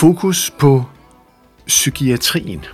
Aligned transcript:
Fokus 0.00 0.50
på 0.50 0.84
psykiatrien. 1.66 2.64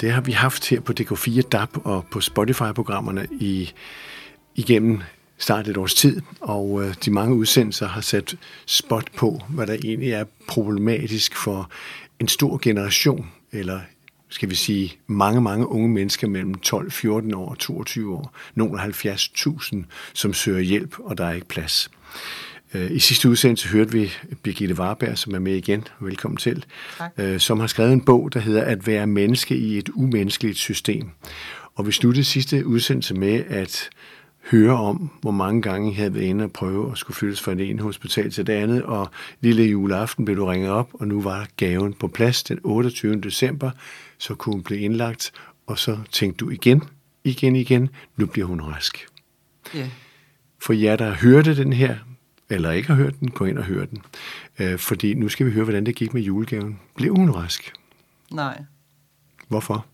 Det 0.00 0.12
har 0.12 0.20
vi 0.20 0.32
haft 0.32 0.68
her 0.68 0.80
på 0.80 0.92
DK4 1.00 1.40
DAB 1.40 1.86
og 1.86 2.06
på 2.10 2.20
Spotify-programmerne 2.20 3.26
i, 3.30 3.72
igennem 4.54 5.02
snart 5.38 5.68
et 5.68 5.76
års 5.76 5.94
tid, 5.94 6.20
og 6.40 6.82
øh, 6.84 6.94
de 7.04 7.10
mange 7.10 7.36
udsendelser 7.36 7.88
har 7.88 8.00
sat 8.00 8.36
spot 8.66 9.04
på, 9.16 9.40
hvad 9.48 9.66
der 9.66 9.72
egentlig 9.72 10.10
er 10.10 10.24
problematisk 10.48 11.36
for 11.36 11.70
en 12.20 12.28
stor 12.28 12.58
generation, 12.62 13.30
eller 13.52 13.80
skal 14.28 14.50
vi 14.50 14.54
sige, 14.54 14.92
mange, 15.06 15.40
mange 15.40 15.68
unge 15.68 15.88
mennesker 15.88 16.28
mellem 16.28 16.54
12, 16.54 16.90
14 16.90 17.34
år 17.34 17.48
og 17.48 17.58
22 17.58 18.14
år. 18.14 18.34
Nogle 18.54 18.82
70.000, 18.82 19.76
som 20.12 20.34
søger 20.34 20.60
hjælp, 20.60 20.98
og 20.98 21.18
der 21.18 21.24
er 21.26 21.32
ikke 21.32 21.48
plads. 21.48 21.90
I 22.74 22.98
sidste 22.98 23.28
udsendelse 23.28 23.68
hørte 23.68 23.92
vi 23.92 24.12
Birgitte 24.42 24.74
Warberg, 24.74 25.18
som 25.18 25.34
er 25.34 25.38
med 25.38 25.54
igen, 25.54 25.84
velkommen 26.00 26.36
til, 26.36 26.64
tak. 26.98 27.10
Øh, 27.18 27.40
som 27.40 27.60
har 27.60 27.66
skrevet 27.66 27.92
en 27.92 28.04
bog, 28.04 28.32
der 28.32 28.40
hedder 28.40 28.64
At 28.64 28.86
være 28.86 29.06
menneske 29.06 29.56
i 29.56 29.78
et 29.78 29.88
umenneskeligt 29.88 30.58
system. 30.58 31.10
Og 31.74 31.86
vi 31.86 31.92
sluttede 31.92 32.24
sidste 32.24 32.66
udsendelse 32.66 33.14
med 33.14 33.44
at 33.48 33.90
høre 34.50 34.78
om, 34.78 35.10
hvor 35.20 35.30
mange 35.30 35.62
gange 35.62 35.90
I 35.90 35.94
havde 35.94 36.14
været 36.14 36.24
inde 36.24 36.44
og 36.44 36.52
prøve 36.52 36.92
at 36.92 36.98
skulle 36.98 37.16
flyttes 37.16 37.40
fra 37.40 37.54
det 37.54 37.70
ene 37.70 37.82
hospital 37.82 38.30
til 38.30 38.46
det 38.46 38.52
andet, 38.52 38.82
og 38.82 39.10
lille 39.40 39.64
juleaften 39.64 40.24
blev 40.24 40.36
du 40.36 40.44
ringet 40.44 40.70
op, 40.70 40.88
og 40.92 41.08
nu 41.08 41.22
var 41.22 41.48
gaven 41.56 41.92
på 41.92 42.08
plads 42.08 42.42
den 42.42 42.58
28. 42.62 43.20
december, 43.20 43.70
så 44.18 44.34
kunne 44.34 44.52
hun 44.52 44.62
blive 44.62 44.80
indlagt, 44.80 45.32
og 45.66 45.78
så 45.78 45.98
tænkte 46.12 46.44
du 46.44 46.50
igen, 46.50 46.82
igen, 47.24 47.56
igen, 47.56 47.88
nu 48.16 48.26
bliver 48.26 48.46
hun 48.46 48.60
rask. 48.60 49.06
Ja. 49.74 49.88
For 50.62 50.72
jer, 50.72 50.96
der 50.96 51.14
hørte 51.14 51.56
den 51.56 51.72
her, 51.72 51.96
eller 52.48 52.70
ikke 52.70 52.88
har 52.88 52.94
hørt 52.94 53.20
den, 53.20 53.30
gå 53.30 53.44
ind 53.44 53.58
og 53.58 53.64
hør 53.64 53.84
den. 53.84 54.02
Øh, 54.58 54.78
fordi 54.78 55.14
nu 55.14 55.28
skal 55.28 55.46
vi 55.46 55.52
høre, 55.52 55.64
hvordan 55.64 55.86
det 55.86 55.96
gik 55.96 56.14
med 56.14 56.22
julegaven. 56.22 56.80
Blev 56.96 57.16
hun 57.16 57.30
rask? 57.30 57.72
Nej. 58.30 58.64
Hvorfor? 59.48 59.86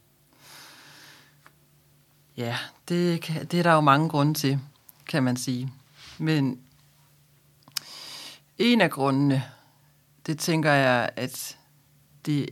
Ja, 2.36 2.56
det, 2.88 3.26
det 3.50 3.58
er 3.58 3.62
der 3.62 3.72
jo 3.72 3.80
mange 3.80 4.08
grunde 4.08 4.34
til, 4.34 4.58
kan 5.08 5.22
man 5.22 5.36
sige. 5.36 5.72
Men 6.18 6.60
en 8.58 8.80
af 8.80 8.90
grundene, 8.90 9.42
det 10.26 10.38
tænker 10.38 10.72
jeg, 10.72 11.10
at 11.16 11.58
det 12.26 12.50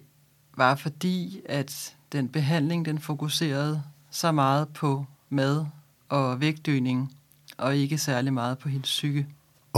var 0.57 0.75
fordi, 0.75 1.41
at 1.45 1.95
den 2.13 2.29
behandling, 2.29 2.85
den 2.85 2.99
fokuserede 2.99 3.83
så 4.11 4.33
meget 4.33 4.69
på 4.69 5.07
mad 5.29 5.67
og 6.09 6.41
vægtøgning, 6.41 7.17
og 7.57 7.77
ikke 7.77 7.99
særlig 7.99 8.33
meget 8.33 8.59
på 8.59 8.69
hendes 8.69 8.89
psyke. 8.89 9.27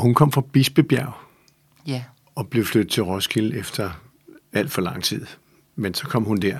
Og 0.00 0.04
hun 0.04 0.14
kom 0.14 0.32
fra 0.32 0.40
Bispebjerg? 0.40 1.12
Ja. 1.86 2.04
Og 2.34 2.48
blev 2.48 2.64
flyttet 2.64 2.92
til 2.92 3.02
Roskilde 3.02 3.56
efter 3.56 3.90
alt 4.52 4.72
for 4.72 4.82
lang 4.82 5.04
tid. 5.04 5.26
Men 5.76 5.94
så 5.94 6.04
kom 6.04 6.24
hun 6.24 6.36
der, 6.36 6.58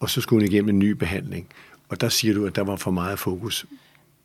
og 0.00 0.10
så 0.10 0.20
skulle 0.20 0.42
hun 0.42 0.52
igennem 0.52 0.68
en 0.68 0.78
ny 0.78 0.90
behandling. 0.90 1.48
Og 1.88 2.00
der 2.00 2.08
siger 2.08 2.34
du, 2.34 2.46
at 2.46 2.56
der 2.56 2.62
var 2.62 2.76
for 2.76 2.90
meget 2.90 3.18
fokus. 3.18 3.66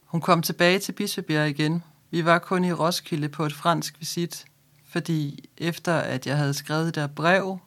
Hun 0.06 0.22
kom 0.22 0.42
tilbage 0.42 0.80
til 0.80 0.92
Bispebjerg 0.92 1.50
igen. 1.50 1.84
Vi 2.12 2.26
var 2.26 2.40
kun 2.40 2.66
i 2.66 2.74
Roskilde 2.74 3.30
på 3.30 3.46
et 3.46 3.54
fransk 3.54 3.96
visit, 4.00 4.46
fordi 4.90 5.50
efter 5.58 5.94
at 5.94 6.28
jeg 6.28 6.38
havde 6.38 6.54
skrevet 6.54 6.96
der 6.96 7.08
brev, 7.08 7.58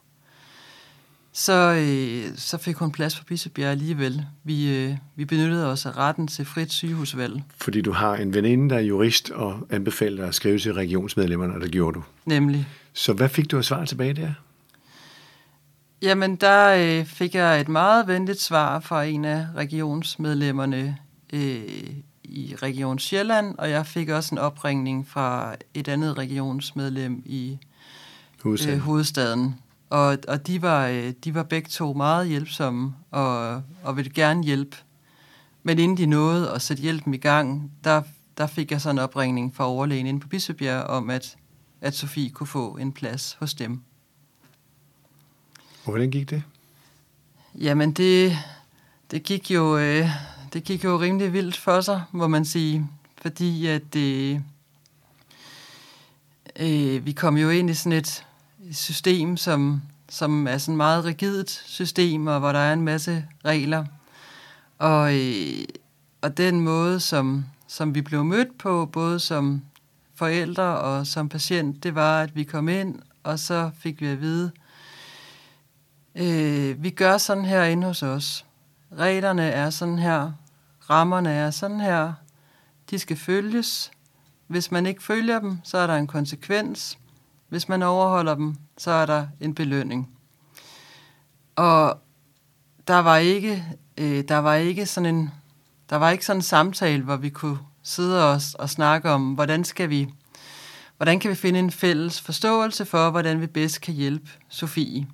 så, 1.32 1.74
øh, 1.74 2.36
så 2.36 2.58
fik 2.58 2.76
hun 2.76 2.92
plads 2.92 3.18
på 3.18 3.24
Bispebjerg 3.24 3.70
alligevel. 3.70 4.26
Vi, 4.44 4.76
øh, 4.76 4.96
vi 5.16 5.24
benyttede 5.24 5.66
os 5.66 5.86
af 5.86 5.96
retten 5.96 6.26
til 6.26 6.44
frit 6.44 6.72
sygehusvalg. 6.72 7.42
Fordi 7.56 7.80
du 7.80 7.92
har 7.92 8.16
en 8.16 8.34
veninde, 8.34 8.70
der 8.70 8.76
er 8.76 8.80
jurist 8.80 9.30
og 9.30 9.66
anbefaler 9.70 10.26
at 10.26 10.34
skrive 10.34 10.58
til 10.58 10.72
regionsmedlemmerne, 10.74 11.54
og 11.54 11.60
det 11.60 11.70
gjorde 11.70 11.94
du. 11.94 12.02
Nemlig. 12.26 12.68
Så 12.92 13.12
hvad 13.12 13.28
fik 13.28 13.50
du 13.50 13.58
at 13.58 13.64
svare 13.64 13.86
tilbage 13.86 14.14
der? 14.14 14.32
Jamen, 16.02 16.36
der 16.36 16.68
øh, 16.68 17.06
fik 17.06 17.34
jeg 17.34 17.60
et 17.60 17.68
meget 17.68 18.08
venligt 18.08 18.40
svar 18.40 18.80
fra 18.80 19.04
en 19.04 19.24
af 19.24 19.46
regionsmedlemmerne 19.56 20.96
øh, 21.32 21.62
i 22.24 22.54
Region 22.62 22.98
Sjælland, 22.98 23.54
og 23.58 23.70
jeg 23.70 23.86
fik 23.86 24.08
også 24.08 24.34
en 24.34 24.38
opringning 24.38 25.08
fra 25.08 25.54
et 25.74 25.88
andet 25.88 26.18
regionsmedlem 26.18 27.22
i 27.26 27.58
hovedstaden. 28.42 28.74
Øh, 28.74 28.80
hovedstaden. 28.80 29.54
Og, 29.90 30.18
og 30.28 30.46
de, 30.46 30.62
var, 30.62 30.86
øh, 30.86 31.12
de 31.24 31.34
var 31.34 31.42
begge 31.42 31.68
to 31.68 31.92
meget 31.92 32.28
hjælpsomme 32.28 32.94
og, 33.10 33.62
og 33.82 33.96
ville 33.96 34.10
gerne 34.10 34.44
hjælpe. 34.44 34.76
Men 35.62 35.78
inden 35.78 35.96
de 35.96 36.06
nåede 36.06 36.50
at 36.50 36.62
sætte 36.62 36.82
hjælpen 36.82 37.14
i 37.14 37.18
gang, 37.18 37.72
der, 37.84 38.02
der 38.38 38.46
fik 38.46 38.70
jeg 38.70 38.80
så 38.80 38.90
en 38.90 38.98
opringning 38.98 39.56
fra 39.56 39.66
overlægen 39.66 40.06
inde 40.06 40.20
på 40.20 40.28
Bispebjerg 40.28 40.84
om, 40.84 41.10
at, 41.10 41.36
at 41.80 41.94
Sofie 41.94 42.30
kunne 42.30 42.46
få 42.46 42.76
en 42.76 42.92
plads 42.92 43.36
hos 43.40 43.54
dem. 43.54 43.82
Og 45.84 45.90
hvordan 45.90 46.10
gik 46.10 46.30
det? 46.30 46.42
Jamen, 47.54 47.92
det, 47.92 48.38
det, 49.10 49.22
gik 49.22 49.50
jo, 49.50 49.78
øh, 49.78 50.08
det 50.52 50.64
gik 50.64 50.84
jo 50.84 51.00
rimelig 51.00 51.32
vildt 51.32 51.56
for 51.56 51.80
sig, 51.80 52.02
må 52.12 52.28
man 52.28 52.44
sige. 52.44 52.86
Fordi 53.22 53.66
at 53.66 53.94
det, 53.94 54.42
øh, 56.56 57.06
vi 57.06 57.12
kom 57.12 57.36
jo 57.36 57.50
ind 57.50 57.70
i 57.70 57.74
sådan 57.74 57.98
et 57.98 58.26
system, 58.72 59.36
som, 59.36 59.82
som 60.08 60.46
er 60.46 60.58
sådan 60.58 60.76
meget 60.76 61.04
rigidt 61.04 61.50
system, 61.50 62.26
og 62.26 62.38
hvor 62.38 62.52
der 62.52 62.58
er 62.58 62.72
en 62.72 62.82
masse 62.82 63.24
regler. 63.44 63.84
Og, 64.78 65.14
øh, 65.14 65.64
og 66.20 66.36
den 66.36 66.60
måde, 66.60 67.00
som, 67.00 67.44
som 67.66 67.94
vi 67.94 68.02
blev 68.02 68.24
mødt 68.24 68.58
på, 68.58 68.86
både 68.92 69.20
som 69.20 69.62
forældre 70.14 70.78
og 70.78 71.06
som 71.06 71.28
patient, 71.28 71.82
det 71.82 71.94
var, 71.94 72.22
at 72.22 72.36
vi 72.36 72.44
kom 72.44 72.68
ind, 72.68 72.98
og 73.22 73.38
så 73.38 73.70
fik 73.78 74.00
vi 74.00 74.06
at 74.06 74.20
vide, 74.20 74.50
øh, 76.14 76.82
vi 76.82 76.90
gør 76.90 77.18
sådan 77.18 77.44
her 77.44 77.64
inde 77.64 77.86
hos 77.86 78.02
os. 78.02 78.44
Reglerne 78.98 79.42
er 79.42 79.70
sådan 79.70 79.98
her, 79.98 80.32
rammerne 80.90 81.30
er 81.30 81.50
sådan 81.50 81.80
her, 81.80 82.12
de 82.90 82.98
skal 82.98 83.16
følges. 83.16 83.90
Hvis 84.46 84.70
man 84.70 84.86
ikke 84.86 85.02
følger 85.02 85.38
dem, 85.38 85.58
så 85.64 85.78
er 85.78 85.86
der 85.86 85.96
en 85.96 86.06
konsekvens. 86.06 86.98
Hvis 87.48 87.68
man 87.68 87.82
overholder 87.82 88.34
dem, 88.34 88.56
så 88.78 88.90
er 88.90 89.06
der 89.06 89.26
en 89.40 89.54
belønning. 89.54 90.10
Og 91.56 91.98
der 92.88 92.98
var 92.98 93.16
ikke, 93.16 93.64
øh, 93.98 94.24
der 94.28 94.38
var 94.38 94.54
ikke 94.54 94.86
sådan 94.86 95.14
en, 95.14 95.30
der 95.90 95.96
var 95.96 96.10
ikke 96.10 96.26
sådan 96.26 96.38
en 96.38 96.42
samtale, 96.42 97.02
hvor 97.02 97.16
vi 97.16 97.28
kunne 97.28 97.58
sidde 97.82 98.32
og, 98.32 98.40
og 98.58 98.70
snakke 98.70 99.10
om, 99.10 99.34
hvordan 99.34 99.64
skal 99.64 99.90
vi, 99.90 100.08
hvordan 100.96 101.20
kan 101.20 101.30
vi 101.30 101.34
finde 101.34 101.58
en 101.58 101.70
fælles 101.70 102.20
forståelse 102.20 102.84
for, 102.84 103.10
hvordan 103.10 103.40
vi 103.40 103.46
bedst 103.46 103.80
kan 103.80 103.94
hjælpe 103.94 104.30
Sofie. 104.48 105.06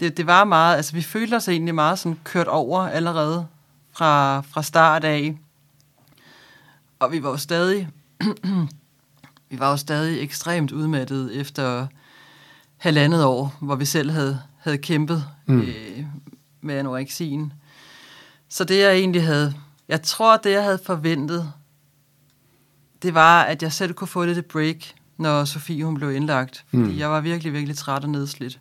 Det, 0.00 0.16
det 0.16 0.26
var 0.26 0.44
meget, 0.44 0.76
altså 0.76 0.92
vi 0.92 1.02
følte 1.02 1.34
os 1.34 1.48
egentlig 1.48 1.74
meget 1.74 1.98
sådan 1.98 2.18
kørt 2.24 2.48
over 2.48 2.80
allerede 2.80 3.46
fra, 3.92 4.40
fra 4.40 4.62
start 4.62 5.04
af. 5.04 5.38
Og 6.98 7.12
vi 7.12 7.22
var 7.22 7.30
jo 7.30 7.36
stadig 7.36 7.88
vi 9.50 9.58
var 9.58 9.70
jo 9.70 9.76
stadig 9.76 10.22
ekstremt 10.22 10.72
udmattede 10.72 11.34
efter 11.34 11.86
halvandet 12.76 13.24
år, 13.24 13.56
hvor 13.60 13.76
vi 13.76 13.84
selv 13.84 14.10
havde, 14.10 14.40
havde 14.58 14.78
kæmpet 14.78 15.24
mm. 15.46 15.60
øh, 15.60 16.04
med 16.60 16.74
anoreksien. 16.74 17.52
Så 18.48 18.64
det 18.64 18.78
jeg 18.78 18.92
egentlig 18.92 19.24
havde, 19.24 19.54
jeg 19.88 20.02
tror 20.02 20.36
det 20.36 20.50
jeg 20.50 20.62
havde 20.62 20.80
forventet, 20.84 21.52
det 23.02 23.14
var, 23.14 23.42
at 23.42 23.62
jeg 23.62 23.72
selv 23.72 23.94
kunne 23.94 24.08
få 24.08 24.24
lidt 24.24 24.38
et 24.38 24.46
break, 24.46 24.94
når 25.16 25.44
Sofie 25.44 25.84
hun 25.84 25.94
blev 25.94 26.12
indlagt. 26.12 26.64
Fordi 26.68 26.82
mm. 26.82 26.98
jeg 26.98 27.10
var 27.10 27.20
virkelig, 27.20 27.52
virkelig 27.52 27.76
træt 27.76 28.02
og 28.02 28.10
nedslidt. 28.10 28.60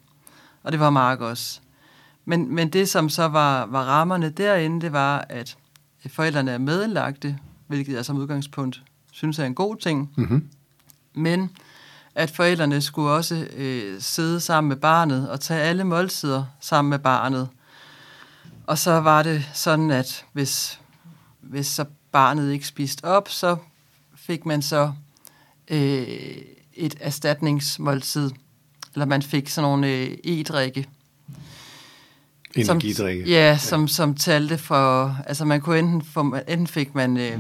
Og 0.63 0.71
det 0.71 0.79
var 0.79 0.89
Mark 0.89 1.19
også. 1.21 1.59
Men, 2.25 2.55
men 2.55 2.69
det, 2.69 2.89
som 2.89 3.09
så 3.09 3.27
var, 3.27 3.65
var 3.65 3.83
rammerne 3.83 4.29
derinde, 4.29 4.81
det 4.81 4.93
var, 4.93 5.25
at 5.29 5.57
forældrene 6.07 6.51
er 6.51 6.57
medindlagte, 6.57 7.37
hvilket 7.67 7.93
jeg 7.93 8.05
som 8.05 8.17
udgangspunkt 8.17 8.83
synes 9.11 9.39
er 9.39 9.45
en 9.45 9.55
god 9.55 9.75
ting. 9.75 10.11
Mm-hmm 10.15 10.49
men 11.13 11.49
at 12.15 12.31
forældrene 12.31 12.81
skulle 12.81 13.09
også 13.09 13.47
øh, 13.55 14.01
sidde 14.01 14.39
sammen 14.39 14.69
med 14.69 14.77
barnet 14.77 15.29
og 15.29 15.39
tage 15.39 15.61
alle 15.61 15.83
måltider 15.83 16.45
sammen 16.59 16.89
med 16.89 16.99
barnet. 16.99 17.49
Og 18.67 18.77
så 18.77 18.91
var 18.91 19.23
det 19.23 19.49
sådan, 19.53 19.91
at 19.91 20.25
hvis, 20.33 20.79
hvis 21.41 21.67
så 21.67 21.85
barnet 22.11 22.53
ikke 22.53 22.67
spiste 22.67 23.05
op, 23.05 23.29
så 23.29 23.57
fik 24.15 24.45
man 24.45 24.61
så 24.61 24.91
øh, 25.67 26.35
et 26.73 26.95
erstatningsmåltid, 26.99 28.31
eller 28.93 29.05
man 29.05 29.21
fik 29.21 29.49
sådan 29.49 29.69
nogle 29.69 29.87
øh, 29.87 30.17
e-drikke. 30.23 30.87
Energidrikke. 32.55 33.23
Som, 33.23 33.29
ja, 33.29 33.57
som, 33.57 33.87
som 33.87 34.15
talte 34.15 34.57
for, 34.57 35.17
altså 35.27 35.45
man 35.45 35.61
kunne 35.61 35.79
enten, 35.79 36.01
få, 36.01 36.35
enten 36.47 36.67
fik 36.67 36.95
man 36.95 37.17
øh, 37.17 37.39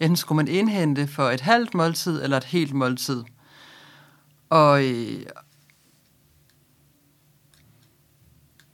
Enten 0.00 0.16
skulle 0.16 0.36
man 0.36 0.48
indhente 0.48 1.06
for 1.06 1.30
et 1.30 1.40
halvt 1.40 1.74
måltid 1.74 2.22
eller 2.22 2.36
et 2.36 2.44
helt 2.44 2.74
måltid. 2.74 3.24
Og, 4.50 4.84
øh, 4.84 5.22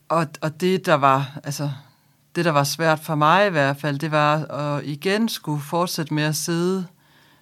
og, 0.08 0.26
og 0.40 0.61
det, 0.61 0.87
der 0.87 0.94
var, 0.94 1.38
altså, 1.44 1.70
det, 2.37 2.44
der 2.44 2.50
var 2.50 2.64
svært 2.64 3.00
for 3.00 3.14
mig 3.14 3.46
i 3.46 3.50
hvert 3.50 3.76
fald, 3.76 3.99
det 3.99 4.11
var 4.11 4.44
at 4.44 4.84
igen 4.84 5.28
skulle 5.28 5.62
fortsætte 5.62 6.14
med 6.14 6.23
at 6.23 6.37
sidde 6.37 6.87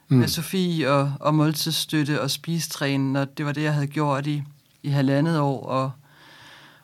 mm. 0.09 0.17
med 0.17 0.29
Sofie 0.29 0.91
og, 0.91 1.13
og 1.21 1.35
måltidsstøtte 1.35 2.21
og 2.21 2.31
spistræne, 2.31 3.21
og 3.21 3.39
det 3.39 3.47
var 3.47 3.53
det, 3.53 3.63
jeg 3.63 3.75
havde 3.75 3.87
gjort 3.87 4.27
i, 4.27 4.43
i 4.83 4.89
halvandet 4.89 5.41
år, 5.41 5.67
og 5.67 5.91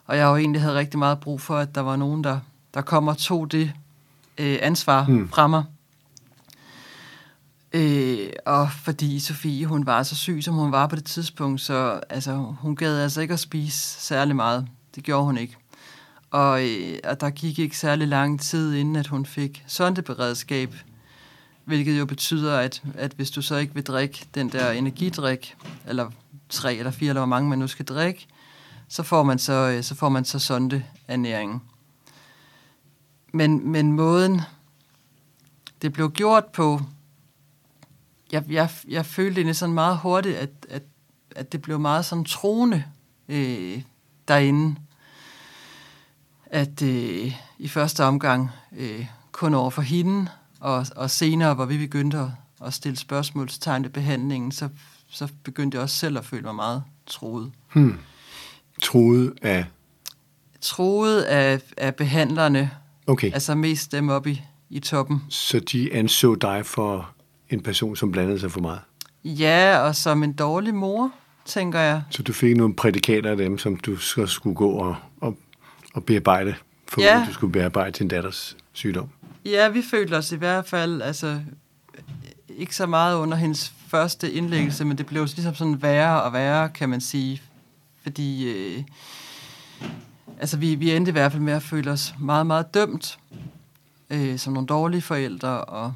Og 0.07 0.17
jeg 0.17 0.25
jo 0.25 0.37
egentlig 0.37 0.63
havde 0.63 0.75
rigtig 0.75 0.99
meget 0.99 1.21
brug 1.21 1.41
for, 1.41 1.57
at 1.57 1.75
der 1.75 1.81
var 1.81 1.97
nogen, 1.97 2.25
der, 2.25 2.41
der 2.75 2.81
kom 2.83 3.09
og 3.09 3.19
tog 3.19 3.53
det 3.53 3.73
øh, 4.39 4.59
ansvar 4.63 5.07
mm. 5.07 5.29
fra 5.29 5.47
mig. 5.47 5.65
Øh, 7.73 8.31
og 8.47 8.71
fordi 8.73 9.21
Sofie, 9.21 9.67
hun 9.67 9.87
var 9.87 10.03
så 10.03 10.17
syg, 10.17 10.41
som 10.43 10.55
hun 10.55 10.73
var 10.73 10.87
på 10.87 10.97
det 10.97 11.05
tidspunkt, 11.05 11.61
så 11.61 12.01
altså, 12.09 12.33
hun 12.35 12.77
gad 12.77 13.03
altså 13.03 13.21
ikke 13.21 13.35
at 13.35 13.41
spise 13.41 14.01
særlig 14.01 14.37
meget. 14.37 14.69
Det 14.95 15.05
gjorde 15.05 15.25
hun 15.25 15.39
ikke. 15.39 15.57
Og, 16.31 16.69
øh, 16.69 16.99
og 17.05 17.21
der 17.21 17.31
gik 17.31 17.59
ikke 17.59 17.79
særlig 17.79 18.09
lang 18.09 18.41
tid, 18.41 18.75
inden 18.75 18.97
at 18.97 19.07
hun 19.07 19.27
fik 19.27 19.65
sondeberedskab, 19.67 20.75
hvilket 21.65 21.99
jo 21.99 22.07
betyder, 22.07 22.59
at, 22.59 22.83
at 22.95 23.13
hvis 23.13 23.31
du 23.31 23.43
så 23.43 23.57
ikke 23.57 23.75
vil 23.75 23.87
drikke 23.87 24.27
den 24.35 24.49
der 24.49 24.71
energidrik, 24.71 25.57
eller 25.87 26.11
tre 26.49 26.75
eller 26.75 26.91
fire, 26.91 27.09
eller 27.09 27.21
hvor 27.21 27.27
mange 27.27 27.49
man 27.49 27.59
nu 27.59 27.67
skal 27.67 27.85
drikke, 27.85 28.27
så 28.89 29.03
får 29.03 29.23
man 29.23 29.39
så, 29.39 29.53
øh, 29.53 29.83
så, 29.83 29.95
får 29.95 30.09
man 30.09 30.25
så 30.25 30.39
sondeernæringen. 30.39 31.63
Men, 33.33 33.69
men 33.69 33.93
måden, 33.93 34.41
det 35.83 35.93
blev 35.93 36.11
gjort 36.11 36.45
på, 36.45 36.81
jeg, 38.33 38.45
jeg, 38.51 38.71
jeg 38.89 39.07
følte 39.07 39.41
egentlig 39.41 39.57
sådan 39.57 39.75
meget 39.75 39.99
hurtigt, 39.99 40.37
at, 40.37 40.51
at, 40.69 40.83
at 41.37 41.53
det 41.53 41.63
blev 41.63 41.81
meget 41.81 42.05
sådan 42.05 42.25
troende 42.25 42.85
øh, 43.29 43.83
derinde. 44.29 44.77
At 46.47 46.83
øh, 46.83 47.35
i 47.59 47.69
første 47.69 48.05
omgang 48.05 48.51
øh, 48.77 49.07
kun 49.33 49.55
over 49.55 49.71
for 49.71 49.83
hende, 49.83 50.31
og, 50.61 50.87
og 50.97 51.11
senere, 51.11 51.55
hvor 51.55 51.65
vi 51.65 51.79
begyndte 51.79 52.19
at, 52.19 52.29
at 52.67 52.75
stille 52.75 52.97
spørgsmålstegn 52.97 53.85
ved 53.85 53.91
behandlingen, 53.91 54.53
så, 54.53 54.69
så 55.09 55.29
begyndte 55.45 55.77
jeg 55.77 55.83
også 55.83 55.97
selv 55.97 56.19
at 56.19 56.25
føle 56.25 56.43
mig 56.43 56.55
meget 56.55 56.83
troet. 57.07 57.53
Hmm. 57.73 57.99
Troet 58.83 59.35
af? 59.43 59.65
Troet 60.61 61.23
af, 61.23 61.61
af 61.77 61.95
behandlerne. 61.95 62.71
Okay. 63.07 63.33
Altså 63.33 63.55
mest 63.55 63.93
dem 63.93 64.09
oppe 64.09 64.31
i, 64.31 64.43
i 64.71 64.81
toppen. 64.81 65.23
Så 65.29 65.61
de 65.61 65.95
anså 65.95 66.35
dig 66.35 66.67
for 66.67 67.11
en 67.51 67.61
person, 67.63 67.97
som 67.97 68.13
blandede 68.13 68.41
sig 68.41 68.51
for 68.53 68.61
meget? 68.61 68.81
Ja, 69.25 69.79
og 69.79 69.97
som 69.97 70.23
en 70.23 70.33
dårlig 70.33 70.75
mor, 70.75 71.11
tænker 71.45 71.79
jeg. 71.81 72.03
Så 72.11 72.23
du 72.23 72.33
fik 72.33 72.57
nogle 72.57 72.75
prædikater 72.75 73.31
af 73.31 73.37
dem, 73.37 73.59
som 73.59 73.77
du 73.77 73.97
så 73.97 74.27
skulle 74.27 74.57
gå 74.57 74.71
og, 74.71 74.97
og, 75.21 75.37
og 75.95 76.05
bearbejde, 76.05 76.55
for 76.89 77.01
Ja. 77.01 77.21
at 77.23 77.29
du 77.29 77.33
skulle 77.33 77.53
bearbejde 77.53 77.91
din 77.91 78.09
datters 78.09 78.57
sygdom? 78.73 79.09
Ja, 79.45 79.69
vi 79.69 79.83
følte 79.91 80.15
os 80.17 80.33
i 80.33 80.37
hvert 80.37 80.67
fald, 80.69 81.03
altså 81.03 81.41
ikke 82.49 82.77
så 82.77 82.87
meget 82.87 83.17
under 83.17 83.37
hendes 83.37 83.73
første 83.89 84.33
indlæggelse, 84.33 84.85
men 84.85 84.99
det 84.99 85.07
blev 85.07 85.25
ligesom 85.25 85.55
sådan 85.55 85.83
værre 85.83 86.23
og 86.23 86.33
værre, 86.33 86.69
kan 86.69 86.89
man 86.89 87.01
sige. 87.01 87.43
Fordi 88.03 88.49
øh, 88.53 88.83
altså 90.41 90.57
vi, 90.57 90.75
vi 90.75 90.91
endte 90.97 91.09
i 91.09 91.13
hvert 91.13 91.33
fald 91.33 91.43
med 91.43 91.53
at 91.53 91.63
føle 91.63 91.91
os 91.91 92.15
meget, 92.19 92.47
meget 92.47 92.75
dømt 92.75 93.19
øh, 94.11 94.39
som 94.39 94.53
nogle 94.53 94.67
dårlige 94.67 95.03
forældre, 95.03 95.65
og 95.65 95.95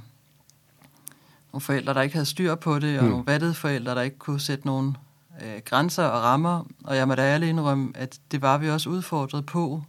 nogle 1.54 1.60
forældre, 1.60 1.94
der 1.94 2.02
ikke 2.02 2.14
havde 2.14 2.26
styr 2.26 2.54
på 2.54 2.78
det, 2.78 2.98
og 2.98 3.04
Mm. 3.04 3.10
nogle 3.10 3.26
vattede 3.26 3.54
forældre, 3.54 3.94
der 3.94 4.02
ikke 4.02 4.18
kunne 4.18 4.40
sætte 4.40 4.66
nogle 4.66 4.94
øh, 5.42 5.60
grænser 5.64 6.04
og 6.04 6.22
rammer. 6.22 6.64
Og 6.84 6.96
jeg 6.96 7.08
må 7.08 7.14
da 7.14 7.22
ærligt 7.22 7.48
indrømme, 7.50 7.92
at 7.94 8.18
det 8.30 8.42
var 8.42 8.58
vi 8.58 8.70
også 8.70 8.90
udfordret 8.90 9.46
på. 9.46 9.82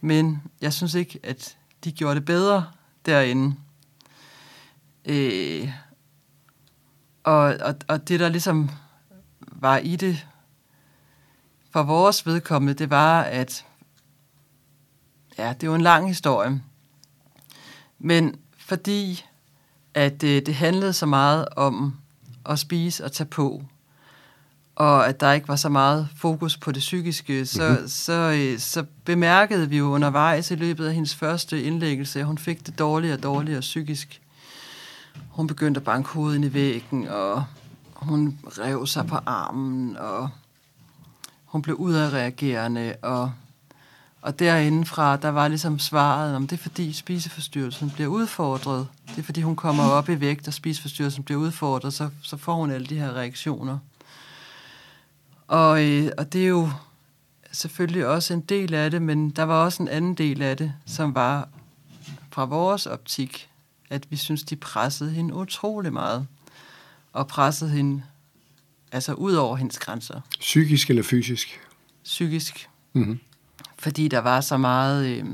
Men 0.00 0.42
jeg 0.60 0.72
synes 0.72 0.94
ikke, 0.94 1.20
at 1.22 1.56
de 1.84 1.92
gjorde 1.92 2.14
det 2.14 2.24
bedre 2.24 2.66
derinde. 3.06 3.56
Øh, 5.04 5.70
og, 7.24 7.42
og, 7.42 7.74
og 7.88 8.08
det, 8.08 8.20
der 8.20 8.28
ligesom 8.28 8.70
var 9.40 9.76
i 9.76 9.96
det 9.96 10.26
for 11.70 11.82
vores 11.82 12.26
vedkommende, 12.26 12.74
det 12.74 12.90
var, 12.90 13.22
at 13.22 13.64
ja, 15.38 15.48
det 15.52 15.62
er 15.62 15.66
jo 15.66 15.74
en 15.74 15.80
lang 15.80 16.08
historie. 16.08 16.62
Men 17.98 18.38
fordi 18.58 19.24
at 19.94 20.22
øh, 20.22 20.46
det 20.46 20.54
handlede 20.54 20.92
så 20.92 21.06
meget 21.06 21.48
om 21.56 21.94
at 22.46 22.58
spise 22.58 23.04
og 23.04 23.12
tage 23.12 23.28
på, 23.28 23.62
og 24.76 25.08
at 25.08 25.20
der 25.20 25.32
ikke 25.32 25.48
var 25.48 25.56
så 25.56 25.68
meget 25.68 26.08
fokus 26.16 26.56
på 26.56 26.72
det 26.72 26.80
psykiske, 26.80 27.46
så, 27.46 27.68
mm-hmm. 27.68 27.88
så, 27.88 28.12
øh, 28.12 28.58
så 28.58 28.84
bemærkede 29.04 29.68
vi 29.68 29.78
jo 29.78 29.84
undervejs 29.84 30.50
i 30.50 30.54
løbet 30.54 30.86
af 30.86 30.94
hendes 30.94 31.14
første 31.14 31.62
indlæggelse, 31.62 32.20
at 32.20 32.26
hun 32.26 32.38
fik 32.38 32.66
det 32.66 32.78
dårligere 32.78 33.16
og 33.16 33.22
dårligere 33.22 33.60
psykisk. 33.60 34.20
Hun 35.28 35.46
begyndte 35.46 35.78
at 35.78 35.84
banke 35.84 36.08
hovedet 36.08 36.36
ind 36.36 36.44
i 36.44 36.54
væggen, 36.54 37.08
og 37.08 37.44
hun 37.94 38.38
rev 38.44 38.86
sig 38.86 39.06
på 39.06 39.16
armen, 39.26 39.96
og 39.96 40.28
hun 41.44 41.62
blev 41.62 41.76
udadreagerende, 41.76 42.94
og, 43.02 43.32
og 44.24 44.38
derindefra, 44.38 45.16
der 45.16 45.28
var 45.28 45.48
ligesom 45.48 45.78
svaret, 45.78 46.36
om 46.36 46.46
det 46.46 46.58
er 46.58 46.62
fordi 46.62 46.92
spiseforstyrrelsen 46.92 47.90
bliver 47.90 48.08
udfordret. 48.08 48.88
Det 49.08 49.18
er 49.18 49.22
fordi 49.22 49.40
hun 49.40 49.56
kommer 49.56 49.84
op 49.84 50.08
i 50.08 50.20
vægt, 50.20 50.48
og 50.48 50.54
spiseforstyrrelsen 50.54 51.24
bliver 51.24 51.40
udfordret, 51.40 51.94
så, 51.94 52.10
så 52.22 52.36
får 52.36 52.54
hun 52.54 52.70
alle 52.70 52.86
de 52.86 52.98
her 52.98 53.12
reaktioner. 53.12 53.78
Og, 55.48 55.84
øh, 55.84 56.10
og 56.18 56.32
det 56.32 56.44
er 56.44 56.48
jo 56.48 56.70
selvfølgelig 57.52 58.06
også 58.06 58.34
en 58.34 58.40
del 58.40 58.74
af 58.74 58.90
det, 58.90 59.02
men 59.02 59.30
der 59.30 59.42
var 59.42 59.64
også 59.64 59.82
en 59.82 59.88
anden 59.88 60.14
del 60.14 60.42
af 60.42 60.56
det, 60.56 60.72
som 60.86 61.14
var 61.14 61.48
fra 62.30 62.44
vores 62.44 62.86
optik, 62.86 63.48
at 63.90 64.10
vi 64.10 64.16
synes, 64.16 64.42
de 64.42 64.56
pressede 64.56 65.10
hende 65.10 65.34
utrolig 65.34 65.92
meget. 65.92 66.26
Og 67.12 67.28
pressede 67.28 67.70
hende 67.70 68.02
altså 68.92 69.12
ud 69.12 69.34
over 69.34 69.56
hendes 69.56 69.78
grænser, 69.78 70.20
Psykisk 70.40 70.90
eller 70.90 71.02
fysisk? 71.02 71.60
psykisk. 72.04 72.68
Mm-hmm. 72.92 73.20
Fordi 73.84 74.08
der 74.08 74.18
var 74.18 74.40
så 74.40 74.56
meget... 74.56 75.06
Øh, 75.06 75.24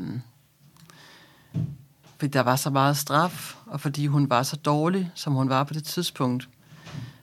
fordi 2.19 2.31
der 2.31 2.41
var 2.41 2.57
så 2.57 2.71
meget 2.71 2.97
straf, 2.97 3.57
og 3.67 3.81
fordi 3.81 4.07
hun 4.07 4.31
var 4.31 4.43
så 4.43 4.57
dårlig, 4.57 5.11
som 5.15 5.33
hun 5.33 5.49
var 5.49 5.65
på 5.65 5.75
det 5.75 5.85
tidspunkt, 5.85 6.49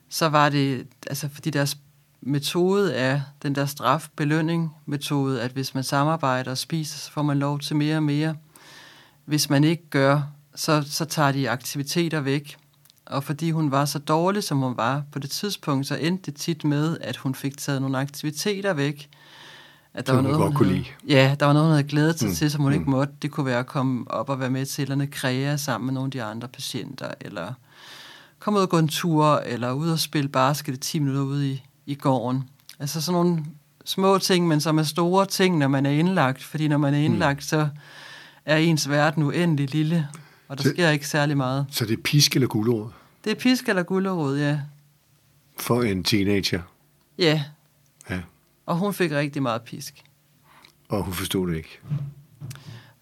så 0.10 0.30
var 0.30 0.50
det, 0.50 0.88
altså 1.08 1.30
fordi 1.30 1.50
deres 1.50 1.78
metode 2.22 2.94
er 2.94 3.22
den 3.44 3.56
der 3.56 3.66
straf-belønning-metode, 3.66 5.42
at 5.42 5.52
hvis 5.52 5.76
man 5.76 5.84
samarbejder 5.84 6.52
og 6.52 6.58
spiser, 6.58 6.98
så 6.98 7.12
får 7.12 7.22
man 7.22 7.40
lov 7.40 7.60
til 7.60 7.76
mere 7.76 7.98
og 7.98 8.04
mere. 8.04 8.36
Hvis 9.26 9.50
man 9.50 9.64
ikke 9.64 9.90
gør, 9.90 10.22
så, 10.56 10.84
så 10.90 11.06
tager 11.06 11.32
de 11.32 11.50
aktiviteter 11.50 12.20
væk. 12.20 12.58
Og 13.06 13.24
fordi 13.24 13.52
hun 13.52 13.72
var 13.72 13.86
så 13.86 14.00
dårlig, 14.00 14.44
som 14.44 14.58
hun 14.58 14.78
var 14.78 15.04
på 15.12 15.20
det 15.20 15.30
tidspunkt, 15.30 15.88
så 15.88 15.96
endte 15.96 16.32
det 16.32 16.40
tit 16.40 16.64
med, 16.64 16.98
at 17.02 17.18
hun 17.18 17.36
fik 17.36 17.58
taget 17.58 17.82
nogle 17.82 17.98
aktiviteter 17.98 18.74
væk. 18.74 19.10
At 19.98 20.08
Som 20.08 20.26
hun 20.26 20.34
godt 20.34 20.56
kunne 20.56 20.74
lide. 20.74 20.86
Ja, 21.08 21.36
der 21.40 21.46
var 21.46 21.54
noget, 21.54 21.68
hun 21.68 21.72
havde 21.76 21.88
glædet 21.88 22.20
sig 22.20 22.26
Mm, 22.26 22.30
mm. 22.32 22.36
til, 22.36 22.52
som 22.52 22.62
hun 22.62 22.72
mm. 22.72 22.76
mm. 22.76 22.82
ikke 22.82 22.90
måtte. 22.92 23.14
Det 23.22 23.32
kunne 23.32 23.46
være 23.46 23.60
at 23.60 23.66
komme 23.68 24.12
op 24.12 24.30
og 24.30 24.40
være 24.40 24.50
med 24.50 24.66
til 24.66 24.92
eller 24.92 25.06
kræa 25.12 25.58
sammen 25.58 25.86
med 25.86 25.94
nogle 25.94 26.08
af 26.08 26.12
de 26.12 26.24
andre 26.24 26.48
patienter, 26.48 27.12
eller 27.22 27.54
komme 28.40 28.58
ud 28.60 28.64
og 28.64 28.70
gå 28.70 28.78
en 28.78 28.88
tur, 28.88 29.36
eller 29.46 29.72
ud 29.72 29.90
og 29.90 30.00
spille 30.00 30.30
basket 30.30 30.74
i 30.74 30.78
10 30.78 31.00
minutter 31.00 31.22
ude 31.22 31.52
i, 31.52 31.64
i 31.86 31.96
gården. 31.96 32.44
Altså 32.80 33.02
sådan 33.02 33.22
nogle 33.22 33.46
små 33.86 34.18
ting, 34.18 34.48
men 34.48 34.62
som 34.62 34.78
er 34.80 34.84
store 34.84 35.26
ting, 35.26 35.58
når 35.58 35.68
man 35.68 35.86
er 35.86 35.90
indlagt. 35.92 36.44
Fordi 36.44 36.68
når 36.68 36.78
man 36.78 36.94
er 36.94 36.98
indlagt, 37.00 37.38
mm. 37.38 37.42
så 37.42 37.70
er 38.46 38.58
ens 38.58 38.90
verden 38.90 39.24
uendelig 39.24 39.72
lille, 39.72 40.08
og 40.48 40.58
der 40.58 40.64
Så- 40.64 40.70
sker 40.70 40.90
ikke 40.90 41.08
særlig 41.08 41.38
meget. 41.38 41.66
Så 41.72 41.86
det 41.86 41.94
er 41.98 42.02
pisk 42.04 42.36
eller 42.36 42.48
gulerod 42.48 42.90
Det 43.24 43.32
er 43.32 43.36
pisk 43.36 43.70
eller 43.70 43.84
gullerod, 43.84 44.38
ja. 44.40 44.60
for 45.60 45.82
en 45.84 46.04
teenager, 46.04 46.62
Ja, 47.18 47.44
ja. 48.10 48.20
Og 48.68 48.76
hun 48.78 48.94
fik 48.94 49.12
rigtig 49.12 49.42
meget 49.42 49.62
pisk. 49.62 50.04
og 50.90 51.04
hun 51.04 51.14
forstod 51.14 51.48
det 51.48 51.58
ikke. 51.58 51.80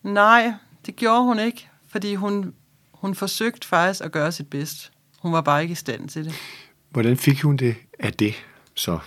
Nej, 0.03 0.53
det 0.85 0.95
gjorde 0.95 1.23
hun 1.23 1.39
ikke, 1.39 1.69
fordi 1.87 2.15
hun, 2.15 2.53
hun 2.93 3.15
forsøgte 3.15 3.67
faktisk 3.67 4.03
at 4.03 4.11
gøre 4.11 4.31
sit 4.31 4.49
bedst. 4.49 4.91
Hun 5.19 5.33
var 5.33 5.41
bare 5.41 5.61
ikke 5.61 5.71
i 5.71 5.75
stand 5.75 6.09
til 6.09 6.25
det. 6.25 6.33
Hvordan 6.89 7.17
fik 7.17 7.41
hun 7.41 7.57
det 7.57 7.75
af 7.99 8.13
det 8.13 8.33
så? 8.75 8.99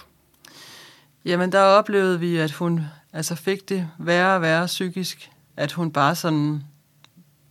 Jamen, 1.25 1.53
der 1.53 1.61
oplevede 1.61 2.21
vi, 2.21 2.37
at 2.37 2.53
hun 2.53 2.81
altså 3.13 3.35
fik 3.35 3.69
det 3.69 3.89
værre 3.99 4.35
og 4.35 4.43
værre 4.43 4.67
psykisk. 4.67 5.31
At 5.57 5.73
hun 5.73 5.93
bare 5.93 6.15
sådan... 6.15 6.63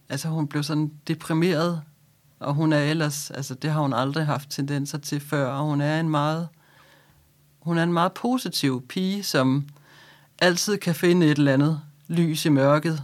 Altså, 0.10 0.28
hun 0.28 0.48
blev 0.48 0.64
sådan 0.64 0.92
deprimeret. 1.08 1.82
Og 2.40 2.54
hun 2.54 2.74
er 2.74 2.80
ellers... 2.80 3.32
Altså, 3.32 3.56
det 3.56 3.72
har 3.72 3.82
hun 3.82 3.94
aldrig 3.94 4.26
haft 4.26 4.50
tendenser 4.50 4.98
til 4.98 5.20
før. 5.20 5.46
Og 5.46 5.66
hun 5.66 5.82
er 5.82 6.00
en 6.00 6.10
meget... 6.10 6.48
Hun 7.68 7.78
er 7.78 7.84
en 7.84 7.94
meget 7.94 8.14
positiv 8.14 8.88
pige, 8.88 9.24
som 9.24 9.68
altid 10.40 10.78
kan 10.78 10.96
finde 10.96 11.26
et 11.26 11.38
eller 11.38 11.54
andet 11.54 11.82
lys 12.08 12.46
i 12.46 12.50
mørket, 12.50 13.04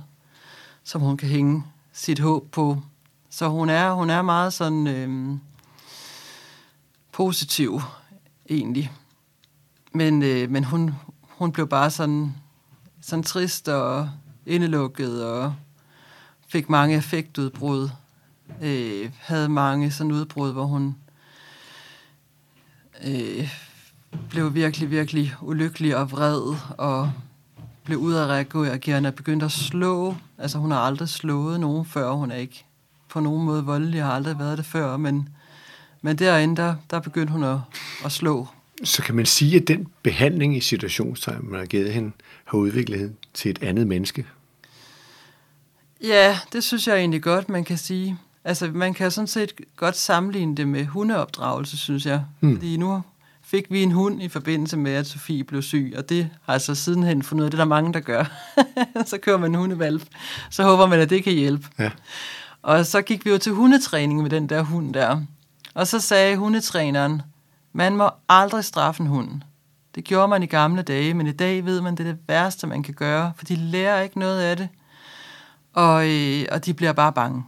som 0.84 1.01
hun 1.01 1.17
kan 1.17 1.29
hænge 1.29 1.63
sit 1.93 2.20
håb 2.20 2.51
på. 2.51 2.82
Så 3.29 3.48
hun 3.48 3.70
er, 3.70 3.91
hun 3.91 4.10
er 4.10 4.22
meget 4.22 4.53
sådan 4.53 4.88
øhm, 4.88 5.39
positiv, 7.12 7.82
egentlig. 8.50 8.91
Men, 9.91 10.24
øh, 10.24 10.50
men 10.50 10.63
hun, 10.63 10.96
hun 11.27 11.51
blev 11.51 11.67
bare 11.67 11.91
sådan, 11.91 12.36
sådan 13.01 13.24
trist 13.24 13.67
og 13.70 14.10
indelukket 14.46 15.25
og 15.25 15.55
fik 16.48 16.70
mange 16.70 16.98
effektudbrud. 16.98 17.89
Øh, 18.62 19.12
havde 19.20 19.50
mange 19.50 19.91
sådan 19.91 20.12
udbrud, 20.12 20.51
hvor 20.51 20.65
hun 20.65 20.96
øh, 23.03 23.73
blev 24.29 24.53
virkelig, 24.53 24.91
virkelig 24.91 25.34
ulykkelig 25.41 25.98
og 25.98 26.12
vred 26.12 26.41
og 26.77 27.12
blev 27.84 27.98
udadreagerende 27.98 29.08
og 29.08 29.15
begyndte 29.15 29.46
at 29.46 29.51
slå. 29.51 30.15
Altså 30.38 30.58
hun 30.58 30.72
har 30.72 30.79
aldrig 30.79 31.10
slået 31.10 31.60
nogen 31.60 31.86
før, 31.86 32.12
hun 32.12 32.32
er 32.32 32.36
ikke 32.36 32.65
på 33.10 33.20
nogen 33.20 33.46
måde 33.46 33.63
voldelig, 33.63 34.03
har 34.03 34.12
aldrig 34.12 34.39
været 34.39 34.58
det 34.58 34.65
før, 34.65 34.98
men, 34.98 35.29
men 36.01 36.17
derinde, 36.17 36.55
der, 36.55 36.75
der 36.89 37.00
begyndte 37.00 37.34
hun 37.34 37.43
at, 37.43 37.58
at 38.05 38.12
slå. 38.12 38.48
Så 38.84 39.01
kan 39.01 39.15
man 39.15 39.25
sige, 39.25 39.58
at 39.62 39.67
den 39.67 39.88
behandling 40.03 40.58
i 40.58 40.60
situationstegn, 40.60 41.50
man 41.50 41.60
har 41.60 41.65
givet 41.65 41.93
hende, 41.93 42.12
har 42.46 42.58
udviklet 42.58 43.00
hende 43.00 43.13
til 43.34 43.51
et 43.51 43.63
andet 43.63 43.88
menneske? 43.88 44.25
Ja, 46.03 46.39
det 46.53 46.63
synes 46.63 46.88
jeg 46.88 46.98
egentlig 46.98 47.22
godt, 47.22 47.50
man 47.50 47.63
kan 47.63 47.77
sige. 47.77 48.17
Altså, 48.43 48.72
man 48.74 48.93
kan 48.93 49.12
sådan 49.12 49.27
set 49.27 49.53
godt 49.75 49.98
sammenligne 49.98 50.55
det 50.55 50.67
med 50.67 50.86
hundeopdragelse, 50.86 51.77
synes 51.77 52.05
jeg. 52.05 52.24
Hmm. 52.39 52.55
Fordi 52.55 52.77
nu 52.77 53.01
fik 53.54 53.72
vi 53.72 53.84
en 53.84 53.92
hund 53.92 54.22
i 54.24 54.28
forbindelse 54.28 54.78
med, 54.78 54.92
at 54.92 55.08
Sofie 55.08 55.44
blev 55.44 55.62
syg, 55.62 55.94
og 55.98 56.10
det 56.10 56.30
har 56.42 56.54
altså 56.54 56.76
sidenhen 56.76 57.24
fundet 57.24 57.42
ud 57.42 57.46
af, 57.46 57.52
det 57.52 57.58
er 57.58 57.64
der 57.64 57.70
mange, 57.70 57.94
der 57.94 58.00
gør. 58.00 58.26
så 59.06 59.18
kører 59.18 59.38
man 59.38 59.52
en 59.52 59.56
hundevalp, 59.56 60.04
så 60.50 60.64
håber 60.64 60.86
man, 60.86 61.00
at 61.00 61.10
det 61.10 61.24
kan 61.24 61.34
hjælpe. 61.34 61.68
Ja. 61.80 61.92
Og 62.62 62.86
så 62.86 63.02
gik 63.02 63.26
vi 63.26 63.30
jo 63.30 63.38
til 63.38 63.52
hundetræning 63.52 64.22
med 64.22 64.30
den 64.30 64.50
der 64.50 64.62
hund 64.62 64.94
der. 64.94 65.22
Og 65.74 65.88
så 65.88 66.00
sagde 66.00 66.38
hundetræneren, 66.38 67.22
man 67.74 67.98
må 67.98 68.10
aldrig 68.30 68.66
straffe 68.66 69.02
en 69.02 69.08
hund. 69.08 69.42
Det 69.96 70.04
gjorde 70.04 70.28
man 70.28 70.44
i 70.44 70.46
gamle 70.46 70.82
dage, 70.82 71.14
men 71.14 71.28
i 71.28 71.32
dag 71.32 71.66
ved 71.66 71.82
man, 71.82 71.96
det 71.96 72.08
er 72.08 72.12
det 72.12 72.20
værste, 72.28 72.68
man 72.68 72.84
kan 72.84 72.94
gøre, 72.94 73.34
for 73.38 73.46
de 73.46 73.56
lærer 73.56 74.02
ikke 74.02 74.20
noget 74.20 74.42
af 74.42 74.58
det, 74.58 74.70
og, 75.74 76.10
øh, 76.10 76.46
og 76.52 76.66
de 76.66 76.74
bliver 76.74 76.94
bare 76.94 77.14
bange. 77.14 77.44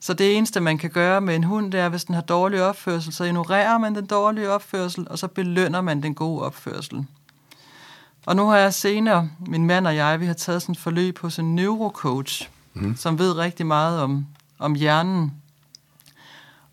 Så 0.00 0.14
det 0.14 0.36
eneste, 0.36 0.60
man 0.60 0.78
kan 0.78 0.90
gøre 0.90 1.20
med 1.20 1.36
en 1.36 1.44
hund, 1.44 1.72
det 1.72 1.80
er, 1.80 1.88
hvis 1.88 2.04
den 2.04 2.14
har 2.14 2.22
dårlig 2.22 2.62
opførsel, 2.62 3.12
så 3.12 3.24
ignorerer 3.24 3.78
man 3.78 3.94
den 3.94 4.06
dårlige 4.06 4.50
opførsel, 4.50 5.06
og 5.10 5.18
så 5.18 5.28
belønner 5.28 5.80
man 5.80 6.02
den 6.02 6.14
gode 6.14 6.42
opførsel. 6.42 7.06
Og 8.26 8.36
nu 8.36 8.46
har 8.46 8.56
jeg 8.56 8.74
senere, 8.74 9.30
min 9.46 9.64
mand 9.64 9.86
og 9.86 9.96
jeg, 9.96 10.20
vi 10.20 10.26
har 10.26 10.34
taget 10.34 10.62
sådan 10.62 10.72
et 10.72 10.78
forløb 10.78 11.18
hos 11.18 11.38
en 11.38 11.54
neurocoach, 11.54 12.50
mm. 12.74 12.96
som 12.96 13.18
ved 13.18 13.32
rigtig 13.32 13.66
meget 13.66 14.00
om, 14.00 14.26
om 14.58 14.74
hjernen. 14.74 15.32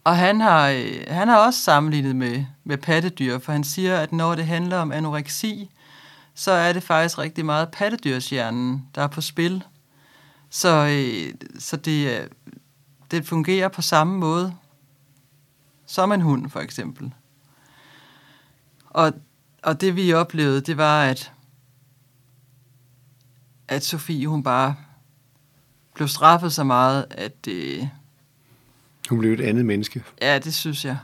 Og 0.03 0.17
han 0.17 0.41
har, 0.41 0.67
han 1.13 1.27
har 1.27 1.37
også 1.37 1.61
sammenlignet 1.61 2.15
med, 2.15 2.45
med 2.63 2.77
pattedyr, 2.77 3.39
for 3.39 3.51
han 3.51 3.63
siger, 3.63 3.97
at 3.97 4.11
når 4.11 4.35
det 4.35 4.45
handler 4.45 4.77
om 4.77 4.91
anoreksi, 4.91 5.69
så 6.35 6.51
er 6.51 6.73
det 6.73 6.83
faktisk 6.83 7.17
rigtig 7.17 7.45
meget 7.45 7.69
pattedyrshjernen, 7.69 8.85
der 8.95 9.01
er 9.01 9.07
på 9.07 9.21
spil. 9.21 9.63
Så, 10.49 10.87
øh, 10.87 11.33
så 11.59 11.77
det, 11.77 12.29
det 13.13 13.25
fungerer 13.25 13.67
på 13.67 13.81
samme 13.81 14.17
måde 14.17 14.55
som 15.85 16.11
en 16.11 16.21
hund, 16.21 16.49
for 16.49 16.59
eksempel. 16.59 17.13
Og, 18.85 19.13
og 19.63 19.81
det 19.81 19.95
vi 19.95 20.13
oplevede, 20.13 20.61
det 20.61 20.77
var, 20.77 21.03
at, 21.03 21.33
at 23.67 23.83
Sofie, 23.83 24.27
hun 24.27 24.43
bare 24.43 24.75
blev 25.93 26.07
straffet 26.07 26.53
så 26.53 26.63
meget, 26.63 27.05
at... 27.11 27.47
Øh, 27.47 27.87
hun 29.09 29.19
blev 29.19 29.33
et 29.33 29.41
andet 29.41 29.65
menneske. 29.65 30.03
Ja, 30.21 30.39
det 30.39 30.53
synes 30.53 30.85
jeg. 30.85 30.97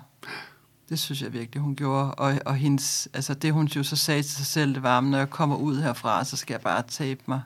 Det 0.89 1.00
synes 1.00 1.22
jeg 1.22 1.34
virkelig, 1.34 1.62
hun 1.62 1.75
gjorde. 1.75 2.16
Og, 2.16 2.39
og 2.46 2.56
hendes, 2.56 3.10
altså 3.13 3.34
det, 3.34 3.54
hun 3.54 3.68
jo 3.68 3.84
så 3.84 3.96
sagde 3.96 4.24
til 4.24 4.32
sig 4.32 4.46
selv, 4.46 4.74
det 4.74 4.84
var, 4.84 5.01
når 5.01 5.18
jeg 5.18 5.30
kommer 5.30 5.56
ud 5.56 5.82
herfra, 5.82 6.25
så 6.25 6.38
skal 6.38 6.54
jeg 6.54 6.62
bare 6.62 6.84
tabe 6.88 7.22
mig. 7.25 7.42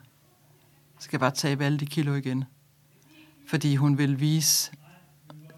Så 0.98 1.04
skal 1.04 1.16
jeg 1.16 1.20
bare 1.20 1.30
tabe 1.30 1.64
alle 1.64 1.78
de 1.78 1.86
kilo 1.86 2.14
igen. 2.14 2.44
Fordi 3.46 3.76
hun 3.76 3.98
vil 3.98 4.20
vise, 4.20 4.72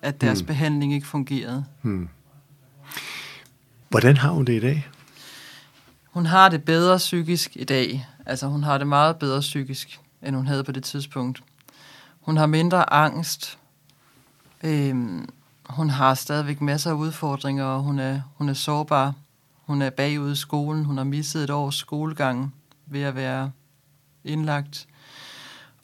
at 0.02 0.20
deres 0.20 0.40
hmm. 0.40 0.46
behandling 0.46 0.94
ikke 0.94 1.06
fungerede. 1.06 1.64
Hmm. 1.82 2.08
Hvordan 3.88 4.16
har 4.16 4.30
hun 4.30 4.44
det 4.44 4.52
i 4.52 4.60
dag? 4.60 4.88
Hun 6.04 6.26
har 6.26 6.48
det 6.48 6.64
bedre 6.64 6.96
psykisk 6.96 7.56
i 7.56 7.64
dag. 7.64 8.06
Altså 8.26 8.46
hun 8.46 8.62
har 8.62 8.78
det 8.78 8.86
meget 8.86 9.16
bedre 9.16 9.40
psykisk, 9.40 10.00
end 10.22 10.36
hun 10.36 10.46
havde 10.46 10.64
på 10.64 10.72
det 10.72 10.84
tidspunkt. 10.84 11.42
Hun 12.20 12.36
har 12.36 12.46
mindre 12.46 12.92
angst. 12.92 13.58
Øhm, 14.62 15.28
hun 15.68 15.90
har 15.90 16.14
stadigvæk 16.14 16.60
masser 16.60 16.90
af 16.90 16.94
udfordringer, 16.94 17.64
og 17.64 17.82
hun 17.82 17.98
er, 17.98 18.20
hun 18.36 18.48
er 18.48 18.54
sårbar. 18.54 19.14
Hun 19.64 19.82
er 19.82 19.90
bagud 19.90 20.32
i 20.32 20.36
skolen. 20.36 20.84
Hun 20.84 20.96
har 20.96 21.04
misset 21.04 21.44
et 21.44 21.50
års 21.50 21.74
skolegang 21.74 22.54
ved 22.86 23.02
at 23.02 23.14
være 23.14 23.50
indlagt. 24.24 24.86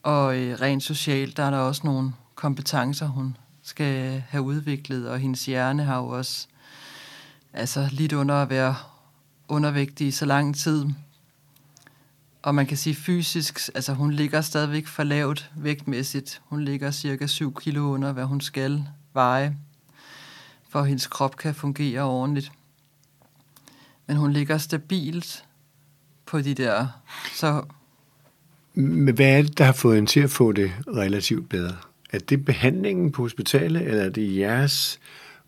Og 0.03 0.37
øh, 0.37 0.61
rent 0.61 0.83
socialt, 0.83 1.37
der 1.37 1.43
er 1.43 1.49
der 1.49 1.57
også 1.57 1.81
nogle 1.83 2.13
kompetencer, 2.35 3.07
hun 3.07 3.37
skal 3.61 4.23
have 4.29 4.43
udviklet, 4.43 5.09
og 5.09 5.19
hendes 5.19 5.45
hjerne 5.45 5.83
har 5.83 5.97
jo 5.97 6.07
også 6.07 6.47
altså, 7.53 7.89
lidt 7.91 8.13
under 8.13 8.35
at 8.35 8.49
være 8.49 8.75
undervægtig 9.47 10.07
i 10.07 10.11
så 10.11 10.25
lang 10.25 10.55
tid. 10.55 10.85
Og 12.41 12.55
man 12.55 12.65
kan 12.65 12.77
sige 12.77 12.95
fysisk, 12.95 13.69
altså 13.75 13.93
hun 13.93 14.11
ligger 14.11 14.41
stadigvæk 14.41 14.87
for 14.87 15.03
lavt 15.03 15.51
vægtmæssigt. 15.55 16.41
Hun 16.45 16.63
ligger 16.63 16.91
cirka 16.91 17.27
7 17.27 17.53
kilo 17.59 17.81
under, 17.81 18.11
hvad 18.11 18.25
hun 18.25 18.41
skal 18.41 18.87
veje, 19.13 19.57
for 20.69 20.79
at 20.79 20.87
hendes 20.87 21.07
krop 21.07 21.37
kan 21.37 21.55
fungere 21.55 22.01
ordentligt. 22.01 22.51
Men 24.07 24.17
hun 24.17 24.33
ligger 24.33 24.57
stabilt 24.57 25.45
på 26.25 26.41
de 26.41 26.53
der, 26.53 26.87
så... 27.33 27.63
Men 28.73 29.15
hvad 29.15 29.37
er 29.37 29.41
det, 29.41 29.57
der 29.57 29.63
har 29.63 29.71
fået 29.71 29.95
hende 29.95 30.09
til 30.09 30.19
at 30.19 30.29
få 30.29 30.51
det 30.51 30.71
relativt 30.87 31.49
bedre? 31.49 31.75
Er 32.11 32.19
det 32.19 32.45
behandlingen 32.45 33.11
på 33.11 33.21
hospitalet, 33.21 33.81
eller 33.81 34.03
er 34.03 34.09
det 34.09 34.37
jeres 34.37 34.99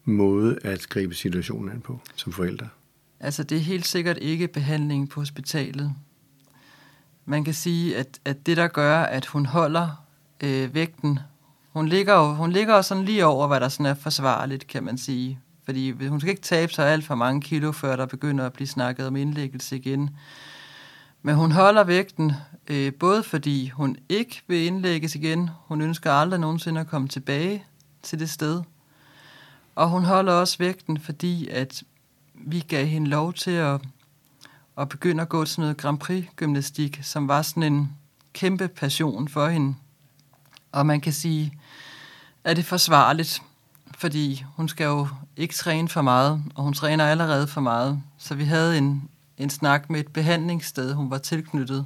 måde 0.06 0.58
at 0.64 0.88
gribe 0.90 1.16
situationen 1.16 1.72
an 1.72 1.82
på 1.82 2.00
som 2.16 2.34
forældre? 2.34 2.68
Altså, 3.20 3.44
det 3.44 3.58
er 3.58 3.62
helt 3.62 3.88
sikkert 3.88 4.18
ikke 4.22 4.48
behandlingen 4.48 5.08
på 5.08 5.20
hospitalet. 5.20 5.94
Man 7.26 7.44
kan 7.44 7.54
sige, 7.54 7.98
at, 7.98 8.20
at 8.26 8.46
det, 8.46 8.58
der 8.58 8.68
gør, 8.68 9.00
at 9.00 9.26
hun 9.26 9.46
holder 9.46 10.06
øh, 10.44 10.74
vægten, 10.74 11.20
hun 11.74 11.88
ligger 11.88 12.14
jo 12.14 12.34
hun 12.34 12.52
ligger 12.52 12.76
jo 12.76 12.82
sådan 12.82 13.06
lige 13.06 13.26
over, 13.26 13.48
hvad 13.48 13.60
der 13.60 13.70
sådan 13.70 13.86
er 13.86 13.94
forsvarligt, 13.94 14.68
kan 14.68 14.84
man 14.84 14.98
sige. 14.98 15.40
Fordi 15.66 16.08
hun 16.08 16.20
skal 16.20 16.30
ikke 16.30 16.42
tabe 16.42 16.74
sig 16.74 16.88
alt 16.88 17.06
for 17.06 17.16
mange 17.16 17.42
kilo, 17.42 17.72
før 17.72 17.96
der 17.96 18.06
begynder 18.06 18.46
at 18.46 18.54
blive 18.54 18.68
snakket 18.68 19.08
om 19.08 19.16
indlæggelse 19.16 19.76
igen. 19.76 20.10
Men 21.26 21.36
hun 21.36 21.52
holder 21.52 21.84
vægten, 21.84 22.32
øh, 22.68 22.94
både 22.94 23.24
fordi 23.24 23.70
hun 23.70 23.98
ikke 24.10 24.42
vil 24.48 24.66
indlægges 24.66 25.16
igen, 25.16 25.50
hun 25.68 25.82
ønsker 25.82 26.12
aldrig 26.12 26.40
nogensinde 26.40 26.82
at 26.82 26.88
komme 26.88 27.08
tilbage 27.08 27.64
til 28.04 28.20
det 28.20 28.30
sted, 28.30 28.62
og 29.76 29.90
hun 29.90 30.04
holder 30.04 30.34
også 30.34 30.58
vægten, 30.58 31.00
fordi 31.00 31.48
at 31.48 31.84
vi 32.34 32.60
gav 32.60 32.86
hende 32.86 33.10
lov 33.10 33.34
til 33.34 33.52
at, 33.52 33.82
at 34.78 34.90
begynde 34.90 35.22
at 35.22 35.30
gå 35.30 35.46
til 35.46 35.60
noget 35.60 35.78
Grand 35.78 36.00
Prix-gymnastik, 36.00 37.00
som 37.04 37.28
var 37.28 37.42
sådan 37.42 37.64
en 37.64 37.92
kæmpe 38.34 38.68
passion 38.68 39.28
for 39.28 39.48
hende. 39.48 39.76
Og 40.72 40.86
man 40.86 41.02
kan 41.02 41.14
sige, 41.14 41.54
at 42.44 42.58
det 42.58 42.64
er 42.64 42.68
forsvarligt, 42.68 43.42
fordi 43.98 44.46
hun 44.56 44.70
skal 44.70 44.86
jo 44.86 45.08
ikke 45.38 45.54
træne 45.54 45.90
for 45.90 46.02
meget, 46.02 46.44
og 46.56 46.64
hun 46.64 46.74
træner 46.74 47.06
allerede 47.06 47.48
for 47.48 47.62
meget. 47.62 48.02
Så 48.18 48.36
vi 48.36 48.44
havde 48.44 48.78
en, 48.78 49.10
en 49.38 49.50
snak 49.50 49.90
med 49.90 50.00
et 50.00 50.08
behandlingssted, 50.08 50.94
hun 50.94 51.12
var 51.12 51.18
tilknyttet, 51.18 51.86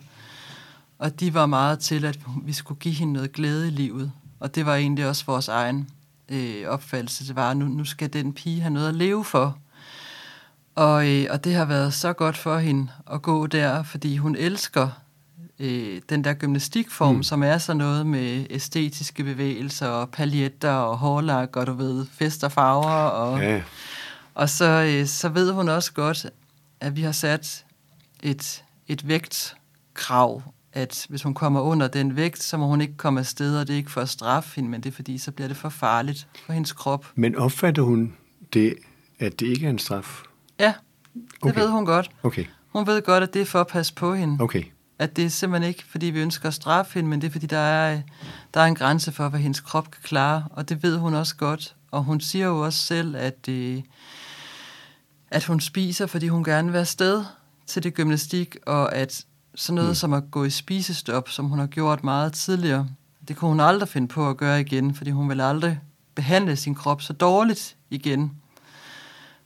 og 0.99 1.19
de 1.19 1.33
var 1.33 1.45
meget 1.45 1.79
til, 1.79 2.05
at 2.05 2.19
vi 2.43 2.53
skulle 2.53 2.79
give 2.79 2.93
hende 2.93 3.13
noget 3.13 3.31
glæde 3.31 3.67
i 3.67 3.71
livet. 3.71 4.11
Og 4.39 4.55
det 4.55 4.65
var 4.65 4.75
egentlig 4.75 5.07
også 5.07 5.25
vores 5.25 5.47
egen 5.47 5.89
øh, 6.29 6.67
opfattelse. 6.67 7.27
Det 7.27 7.35
var, 7.35 7.51
at 7.51 7.57
nu, 7.57 7.65
nu 7.65 7.85
skal 7.85 8.13
den 8.13 8.33
pige 8.33 8.61
have 8.61 8.73
noget 8.73 8.87
at 8.87 8.95
leve 8.95 9.25
for. 9.25 9.57
Og, 10.75 11.09
øh, 11.09 11.27
og 11.29 11.43
det 11.43 11.53
har 11.53 11.65
været 11.65 11.93
så 11.93 12.13
godt 12.13 12.37
for 12.37 12.57
hende 12.57 12.87
at 13.11 13.21
gå 13.21 13.47
der, 13.47 13.83
fordi 13.83 14.17
hun 14.17 14.35
elsker 14.35 14.89
øh, 15.59 16.01
den 16.09 16.23
der 16.23 16.33
gymnastikform, 16.33 17.15
mm. 17.15 17.23
som 17.23 17.43
er 17.43 17.57
så 17.57 17.73
noget 17.73 18.05
med 18.05 18.45
æstetiske 18.49 19.23
bevægelser 19.23 19.87
og 19.87 20.09
paljetter 20.09 20.71
og 20.71 20.97
hårlak 20.97 21.55
og 21.55 21.67
du 21.67 21.73
ved, 21.73 22.05
fest 22.11 22.43
og 22.43 22.51
farver. 22.51 23.09
Og, 23.09 23.39
ja. 23.39 23.61
og 24.33 24.49
så, 24.49 24.65
øh, 24.65 25.07
så 25.07 25.29
ved 25.29 25.51
hun 25.51 25.69
også 25.69 25.93
godt, 25.93 26.25
at 26.81 26.95
vi 26.95 27.01
har 27.01 27.11
sat 27.11 27.65
et, 28.23 28.63
et 28.87 29.07
vægtkrav 29.07 30.43
at 30.73 31.05
hvis 31.09 31.23
hun 31.23 31.33
kommer 31.33 31.61
under 31.61 31.87
den 31.87 32.15
vægt, 32.15 32.43
så 32.43 32.57
må 32.57 32.67
hun 32.67 32.81
ikke 32.81 32.97
komme 32.97 33.19
afsted, 33.19 33.59
og 33.59 33.67
det 33.67 33.73
er 33.73 33.77
ikke 33.77 33.91
for 33.91 34.01
at 34.01 34.09
straffe 34.09 34.55
hende, 34.55 34.69
men 34.69 34.81
det 34.81 34.89
er 34.89 34.95
fordi, 34.95 35.17
så 35.17 35.31
bliver 35.31 35.47
det 35.47 35.57
for 35.57 35.69
farligt 35.69 36.27
for 36.45 36.53
hendes 36.53 36.71
krop. 36.71 37.05
Men 37.15 37.35
opfatter 37.35 37.81
hun 37.81 38.13
det, 38.53 38.75
at 39.19 39.39
det 39.39 39.47
ikke 39.47 39.65
er 39.65 39.69
en 39.69 39.79
straf? 39.79 40.23
Ja, 40.59 40.73
det 41.13 41.23
okay. 41.41 41.59
ved 41.59 41.69
hun 41.69 41.85
godt. 41.85 42.11
Okay. 42.23 42.45
Hun 42.69 42.87
ved 42.87 43.01
godt, 43.01 43.23
at 43.23 43.33
det 43.33 43.41
er 43.41 43.45
for 43.45 43.61
at 43.61 43.67
passe 43.67 43.93
på 43.93 44.13
hende. 44.13 44.43
Okay. 44.43 44.63
At 44.99 45.15
det 45.15 45.25
er 45.25 45.29
simpelthen 45.29 45.69
ikke, 45.69 45.83
fordi 45.89 46.05
vi 46.05 46.19
ønsker 46.19 46.47
at 46.47 46.53
straffe 46.53 46.93
hende, 46.93 47.09
men 47.09 47.21
det 47.21 47.27
er 47.27 47.31
fordi, 47.31 47.45
der 47.45 47.57
er, 47.57 48.01
der 48.53 48.59
er 48.59 48.65
en 48.65 48.75
grænse 48.75 49.11
for, 49.11 49.29
hvad 49.29 49.39
hendes 49.39 49.59
krop 49.59 49.91
kan 49.91 50.01
klare, 50.03 50.45
og 50.51 50.69
det 50.69 50.83
ved 50.83 50.97
hun 50.97 51.13
også 51.13 51.35
godt. 51.35 51.75
Og 51.91 52.03
hun 52.03 52.21
siger 52.21 52.45
jo 52.45 52.59
også 52.59 52.79
selv, 52.79 53.15
at, 53.15 53.49
øh, 53.49 53.81
at 55.31 55.45
hun 55.45 55.59
spiser, 55.59 56.05
fordi 56.05 56.27
hun 56.27 56.43
gerne 56.43 56.67
vil 56.67 56.73
være 56.73 56.85
sted 56.85 57.23
til 57.67 57.83
det 57.83 57.93
gymnastik, 57.93 58.57
og 58.65 58.95
at 58.95 59.25
sådan 59.55 59.75
noget 59.75 59.89
mm. 59.89 59.95
som 59.95 60.13
at 60.13 60.23
gå 60.31 60.43
i 60.43 60.49
spisestop, 60.49 61.29
som 61.29 61.45
hun 61.45 61.59
har 61.59 61.67
gjort 61.67 62.03
meget 62.03 62.33
tidligere, 62.33 62.87
det 63.27 63.37
kunne 63.37 63.49
hun 63.49 63.59
aldrig 63.59 63.89
finde 63.89 64.07
på 64.07 64.29
at 64.29 64.37
gøre 64.37 64.61
igen, 64.61 64.95
fordi 64.95 65.11
hun 65.11 65.29
vil 65.29 65.41
aldrig 65.41 65.79
behandle 66.15 66.55
sin 66.55 66.75
krop 66.75 67.01
så 67.01 67.13
dårligt 67.13 67.77
igen. 67.89 68.31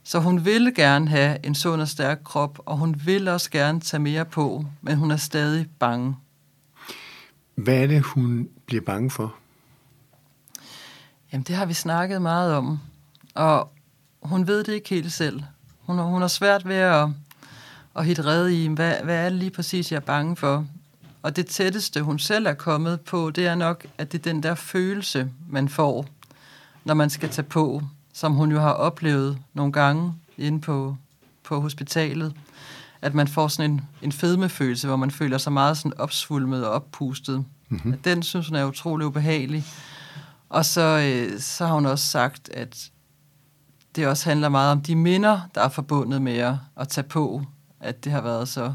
Så 0.03 0.19
hun 0.19 0.45
vil 0.45 0.75
gerne 0.75 1.07
have 1.07 1.45
en 1.45 1.55
sund 1.55 1.81
og 1.81 1.87
stærk 1.87 2.19
krop, 2.23 2.59
og 2.65 2.77
hun 2.77 3.01
vil 3.05 3.27
også 3.27 3.51
gerne 3.51 3.79
tage 3.79 4.01
mere 4.01 4.25
på, 4.25 4.65
men 4.81 4.97
hun 4.97 5.11
er 5.11 5.17
stadig 5.17 5.67
bange. 5.79 6.15
Hvad 7.55 7.75
er 7.75 7.87
det, 7.87 8.01
hun 8.01 8.49
bliver 8.65 8.81
bange 8.81 9.11
for? 9.11 9.35
Jamen, 11.31 11.43
det 11.43 11.55
har 11.55 11.65
vi 11.65 11.73
snakket 11.73 12.21
meget 12.21 12.53
om, 12.53 12.79
og 13.35 13.71
hun 14.23 14.47
ved 14.47 14.63
det 14.63 14.73
ikke 14.73 14.89
helt 14.89 15.11
selv. 15.11 15.43
Hun 15.85 15.97
har, 15.97 16.03
hun 16.03 16.21
har 16.21 16.27
svært 16.27 16.67
ved 16.67 16.75
at, 16.75 17.07
at 17.95 18.05
hitte 18.05 18.25
redde 18.25 18.63
i, 18.63 18.67
hvad, 18.67 18.93
hvad 19.03 19.25
er 19.25 19.29
det 19.29 19.37
lige 19.37 19.51
præcis, 19.51 19.91
jeg 19.91 19.97
er 19.97 20.01
bange 20.01 20.35
for? 20.35 20.65
Og 21.23 21.35
det 21.35 21.47
tætteste, 21.47 22.01
hun 22.01 22.19
selv 22.19 22.45
er 22.45 22.53
kommet 22.53 23.01
på, 23.01 23.29
det 23.29 23.47
er 23.47 23.55
nok, 23.55 23.85
at 23.97 24.11
det 24.11 24.19
er 24.19 24.23
den 24.23 24.43
der 24.43 24.55
følelse, 24.55 25.29
man 25.49 25.69
får, 25.69 26.05
når 26.83 26.93
man 26.93 27.09
skal 27.09 27.29
tage 27.29 27.45
på, 27.45 27.81
som 28.13 28.33
hun 28.33 28.51
jo 28.51 28.59
har 28.59 28.71
oplevet 28.71 29.37
nogle 29.53 29.73
gange 29.73 30.13
inde 30.37 30.61
på, 30.61 30.97
på 31.43 31.59
hospitalet, 31.61 32.33
at 33.01 33.13
man 33.13 33.27
får 33.27 33.47
sådan 33.47 33.71
en, 33.71 33.81
en 34.01 34.11
fedmefølelse, 34.11 34.87
hvor 34.87 34.95
man 34.95 35.11
føler 35.11 35.37
sig 35.37 35.53
meget 35.53 35.77
sådan 35.77 35.97
opsvulmet 35.97 36.65
og 36.65 36.71
oppustet. 36.71 37.45
Mm-hmm. 37.69 37.97
Den 37.97 38.23
synes 38.23 38.47
hun 38.47 38.55
er 38.55 38.65
utrolig 38.65 39.07
ubehagelig. 39.07 39.65
Og 40.49 40.65
så, 40.65 40.81
øh, 40.81 41.39
så 41.39 41.65
har 41.65 41.73
hun 41.73 41.85
også 41.85 42.07
sagt, 42.07 42.49
at 42.49 42.89
det 43.95 44.07
også 44.07 44.29
handler 44.29 44.49
meget 44.49 44.71
om 44.71 44.81
de 44.81 44.95
minder, 44.95 45.41
der 45.55 45.61
er 45.61 45.69
forbundet 45.69 46.21
med 46.21 46.37
at, 46.37 46.55
at 46.77 46.87
tage 46.87 47.07
på, 47.07 47.41
at 47.79 48.03
det 48.03 48.11
har 48.11 48.21
været 48.21 48.47
så 48.47 48.73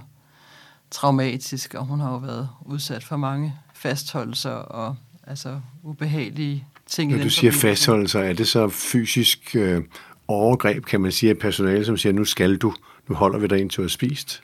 traumatisk, 0.90 1.75
og 1.75 1.84
hun 1.84 2.00
har 2.00 2.10
jo 2.10 2.16
været 2.16 2.48
udsat 2.60 3.04
for 3.04 3.16
mange 3.16 3.54
fastholdelser 3.75 4.50
og 4.50 4.96
altså 5.26 5.60
ubehagelige 5.82 6.64
ting. 6.87 7.12
Når 7.12 7.22
du 7.22 7.30
siger 7.30 7.52
fastholdelser, 7.52 8.20
er 8.20 8.32
det 8.32 8.48
så 8.48 8.68
fysisk 8.68 9.56
øh, 9.56 9.82
overgreb, 10.28 10.84
kan 10.84 11.00
man 11.00 11.12
sige, 11.12 11.30
af 11.30 11.38
personale, 11.38 11.84
som 11.84 11.96
siger, 11.96 12.12
nu 12.12 12.25
skal 12.25 12.56
du, 12.56 12.75
nu 13.08 13.14
holder 13.14 13.38
vi 13.38 13.46
dig 13.46 13.60
indtil 13.60 13.76
du 13.76 13.82
har 13.82 13.88
spist? 13.88 14.42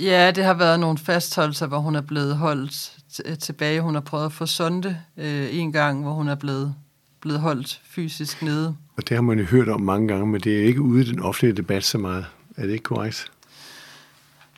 Ja, 0.00 0.30
det 0.30 0.44
har 0.44 0.54
været 0.54 0.80
nogle 0.80 0.98
fastholdelser, 0.98 1.66
hvor 1.66 1.78
hun 1.78 1.96
er 1.96 2.00
blevet 2.00 2.36
holdt 2.36 2.96
tilbage. 3.40 3.80
Hun 3.80 3.94
har 3.94 4.00
prøvet 4.00 4.26
at 4.26 4.32
få 4.32 4.46
sonde 4.46 4.96
øh, 5.16 5.48
en 5.58 5.72
gang, 5.72 6.02
hvor 6.02 6.12
hun 6.12 6.28
er 6.28 6.34
blevet, 6.34 6.74
blevet 7.20 7.40
holdt 7.40 7.80
fysisk 7.84 8.42
nede. 8.42 8.76
Og 8.96 9.08
det 9.08 9.16
har 9.16 9.22
man 9.22 9.38
jo 9.38 9.44
hørt 9.44 9.68
om 9.68 9.80
mange 9.80 10.08
gange, 10.08 10.26
men 10.26 10.40
det 10.40 10.60
er 10.60 10.64
ikke 10.64 10.80
ude 10.80 11.02
i 11.02 11.04
den 11.04 11.20
offentlige 11.20 11.56
debat 11.56 11.84
så 11.84 11.98
meget. 11.98 12.26
Er 12.56 12.62
det 12.62 12.72
ikke 12.72 12.82
korrekt? 12.82 13.32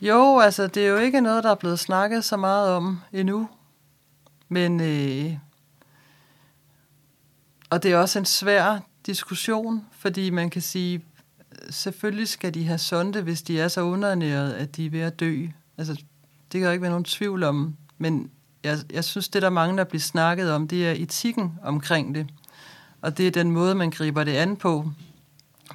Jo, 0.01 0.39
altså 0.39 0.67
det 0.67 0.87
er 0.87 0.89
jo 0.89 0.97
ikke 0.97 1.21
noget, 1.21 1.45
der 1.45 1.51
er 1.51 1.55
blevet 1.55 1.79
snakket 1.79 2.25
så 2.25 2.37
meget 2.37 2.71
om 2.71 2.99
endnu. 3.13 3.49
Men, 4.49 4.81
øh, 4.81 5.33
og 7.71 7.83
det 7.83 7.93
er 7.93 7.99
også 7.99 8.19
en 8.19 8.25
svær 8.25 8.79
diskussion, 9.07 9.85
fordi 9.93 10.31
man 10.31 10.51
kan 10.51 10.63
sige, 10.63 11.05
selvfølgelig 11.71 12.29
skal 12.29 12.55
de 12.55 12.65
have 12.65 12.79
sonde, 12.79 13.23
hvis 13.23 13.43
de 13.43 13.61
er 13.61 13.69
så 13.69 13.81
underernæret, 13.83 14.53
at 14.53 14.77
de 14.77 14.87
er 14.87 14.91
ved 14.91 15.01
at 15.01 15.21
dø. 15.21 15.47
Altså, 15.79 15.95
det 16.53 16.61
kan 16.61 16.63
jo 16.63 16.71
ikke 16.71 16.83
være 16.83 16.91
nogen 16.91 17.05
tvivl 17.05 17.43
om. 17.43 17.77
Men 17.99 18.31
jeg, 18.65 18.79
jeg 18.93 19.05
synes, 19.05 19.29
det 19.29 19.43
der 19.43 19.51
mange, 19.51 19.77
der 19.77 19.85
bliver 19.85 20.01
snakket 20.01 20.53
om, 20.53 20.69
det 20.69 20.89
er 20.89 20.93
etikken 20.93 21.53
omkring 21.63 22.15
det. 22.15 22.27
Og 23.03 23.19
det 23.19 23.27
er 23.27 23.31
den 23.31 23.51
måde, 23.51 23.75
man 23.75 23.91
griber 23.91 24.25
det 24.25 24.33
an 24.33 24.57
på. 24.57 24.91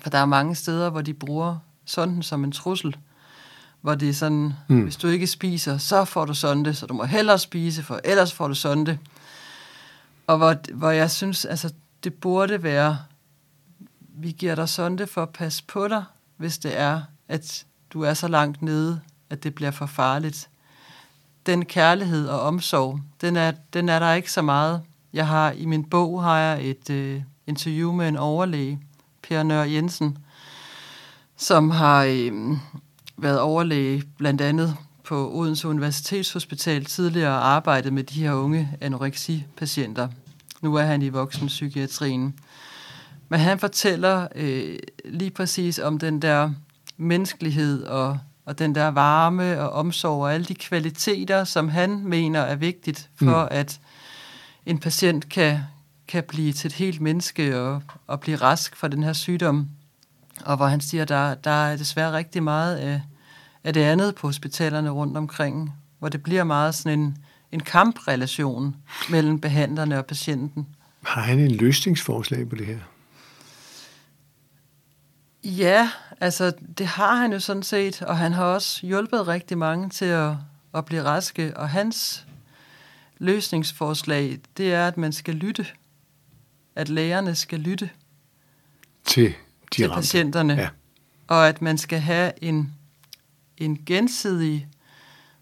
For 0.02 0.10
der 0.10 0.18
er 0.18 0.26
mange 0.26 0.56
steder, 0.56 0.90
hvor 0.90 1.02
de 1.02 1.14
bruger 1.14 1.58
sonden 1.86 2.24
som 2.24 2.44
en 2.44 2.52
trussel. 2.52 2.98
Hvor 3.82 3.96
det 3.96 4.10
er 4.10 4.14
sådan, 4.14 4.54
mm. 4.68 4.84
hvis 4.84 4.96
du 4.96 5.08
ikke 5.08 5.28
spiser, 5.28 5.78
så 5.78 6.06
får 6.06 6.26
du 6.26 6.34
sonde, 6.34 6.74
så 6.74 6.86
du 6.86 6.94
må 6.94 7.04
hellere 7.04 7.40
spise, 7.40 7.84
for 7.84 8.00
ellers 8.04 8.34
får 8.34 8.48
du 8.48 8.54
sonde. 8.54 8.98
Og 10.28 10.38
hvor, 10.38 10.56
hvor 10.74 10.90
jeg 10.90 11.12
synes, 11.12 11.46
altså, 11.46 11.74
det 12.04 12.14
burde 12.14 12.64
være, 12.64 12.98
vi 14.00 14.32
giver 14.32 14.56
dig 14.56 14.70
sonde 14.70 15.08
for 15.08 15.22
at 15.22 15.30
passe 15.30 15.64
på 15.64 15.88
dig, 15.88 16.04
hvis 16.38 16.58
det 16.58 16.80
er, 16.80 17.02
at 17.28 17.66
du 17.90 18.02
er 18.02 18.14
så 18.14 18.28
langt 18.28 18.62
nede, 18.62 19.02
at 19.30 19.44
det 19.44 19.56
bliver 19.56 19.72
for 19.72 19.86
farligt. 19.86 20.50
Den 21.46 21.66
kærlighed 21.66 22.28
og 22.28 22.42
omsorg, 22.42 23.00
den 23.22 23.36
er, 23.36 23.52
den 23.74 23.90
er 23.90 24.00
der 24.00 24.14
ikke 24.14 24.32
så 24.32 24.42
meget. 24.42 24.82
Jeg 25.16 25.28
har 25.28 25.52
i 25.52 25.66
min 25.66 25.84
bog 25.84 26.24
har 26.24 26.38
jeg 26.38 26.70
et 26.70 26.90
øh, 26.90 27.22
interview 27.48 27.92
med 27.92 28.08
en 28.08 28.18
overlæge, 28.18 28.80
Per 29.24 29.44
Nør 29.44 29.64
Jensen, 29.64 30.18
som 31.38 31.72
har 31.72 32.04
øh, 32.04 32.58
været 33.18 33.40
overlæge 33.40 34.04
blandt 34.18 34.42
andet 34.42 34.76
på 35.04 35.32
Odense 35.34 35.68
Universitetshospital 35.68 36.86
tidligere 36.86 37.32
og 37.32 37.48
arbejdet 37.48 37.94
med 37.94 38.04
de 38.04 38.20
her 38.20 38.34
unge 38.34 38.78
anoreksipatienter. 38.82 40.08
Nu 40.62 40.76
er 40.76 40.84
han 40.84 41.02
i 41.02 41.10
voksenpsykiatrien. 41.10 42.40
Men 43.30 43.40
han 43.40 43.60
fortæller 43.60 44.28
øh, 44.36 44.80
lige 45.06 45.32
præcis 45.32 45.80
om 45.80 46.00
den 46.00 46.22
der 46.22 46.52
menneskelighed 46.98 47.84
og, 47.84 48.18
og 48.46 48.60
den 48.60 48.76
der 48.76 48.88
varme 48.88 49.62
og 49.62 49.70
omsorg 49.70 50.22
og 50.22 50.34
alle 50.34 50.46
de 50.46 50.56
kvaliteter, 50.56 51.44
som 51.44 51.70
han 51.70 52.02
mener 52.04 52.40
er 52.40 52.56
vigtigt 52.56 53.10
for, 53.16 53.44
mm. 53.44 53.48
at 53.52 53.80
en 54.66 54.80
patient 54.80 55.30
kan, 55.30 55.60
kan 56.08 56.24
blive 56.24 56.54
til 56.54 56.68
et 56.68 56.74
helt 56.74 57.02
menneske 57.02 57.60
og, 57.60 57.84
og 58.08 58.20
blive 58.20 58.38
rask 58.38 58.76
fra 58.76 58.88
den 58.88 59.04
her 59.04 59.14
sygdom. 59.14 59.70
Og 60.46 60.58
hvor 60.58 60.68
han 60.68 60.82
siger, 60.82 61.06
der, 61.06 61.36
der 61.36 61.52
er 61.52 61.78
desværre 61.78 62.14
rigtig 62.14 62.44
meget 62.44 62.76
af, 62.76 63.02
af 63.64 63.74
det 63.74 63.82
andet 63.82 64.16
på 64.16 64.28
hospitalerne 64.28 64.90
rundt 64.90 65.18
omkring, 65.18 65.74
hvor 66.00 66.10
det 66.10 66.24
bliver 66.24 66.44
meget 66.44 66.76
sådan 66.76 67.00
en, 67.00 67.18
en 67.52 67.60
kamprelation 67.60 68.76
mellem 69.10 69.42
behandlerne 69.42 69.98
og 69.98 70.06
patienten. 70.06 70.68
Har 71.06 71.22
han 71.22 71.40
en 71.40 71.52
løsningsforslag 71.52 72.50
på 72.50 72.56
det 72.56 72.66
her? 72.66 72.80
Ja, 75.44 75.90
altså 76.22 76.54
det 76.78 76.88
har 76.88 77.16
han 77.16 77.34
jo 77.34 77.40
sådan 77.40 77.64
set, 77.64 78.02
og 78.02 78.18
han 78.18 78.34
har 78.34 78.46
også 78.46 78.86
hjulpet 78.86 79.28
rigtig 79.28 79.58
mange 79.58 79.90
til 79.90 80.06
at, 80.06 80.34
at 80.74 80.86
blive 80.86 81.04
raske, 81.04 81.58
og 81.58 81.70
hans 81.70 82.26
løsningsforslag, 83.26 84.40
det 84.58 84.74
er, 84.74 84.88
at 84.88 84.98
man 84.98 85.14
skal 85.14 85.36
lytte. 85.36 85.66
At 86.76 86.90
lægerne 86.90 87.36
skal 87.36 87.60
lytte 87.60 87.90
til, 89.06 89.28
de 89.28 89.36
til 89.72 89.90
patienterne. 89.90 90.54
Ja. 90.54 90.70
Og 91.28 91.48
at 91.48 91.62
man 91.62 91.78
skal 91.78 92.00
have 92.00 92.44
en, 92.44 92.74
en 93.58 93.86
gensidig 93.86 94.68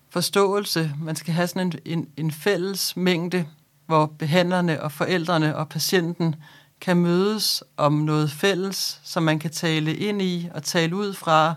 forståelse. 0.09 0.91
Man 1.01 1.15
skal 1.15 1.33
have 1.33 1.47
sådan 1.47 1.67
en, 1.67 1.79
en, 1.85 2.09
en 2.17 2.31
fælles 2.31 2.97
mængde, 2.97 3.45
hvor 3.85 4.05
behandlerne 4.05 4.81
og 4.81 4.91
forældrene 4.91 5.55
og 5.55 5.69
patienten 5.69 6.35
kan 6.81 6.97
mødes 6.97 7.63
om 7.77 7.93
noget 7.93 8.31
fælles, 8.31 9.01
som 9.03 9.23
man 9.23 9.39
kan 9.39 9.51
tale 9.51 9.95
ind 9.95 10.21
i 10.21 10.49
og 10.53 10.63
tale 10.63 10.95
ud 10.95 11.13
fra. 11.13 11.55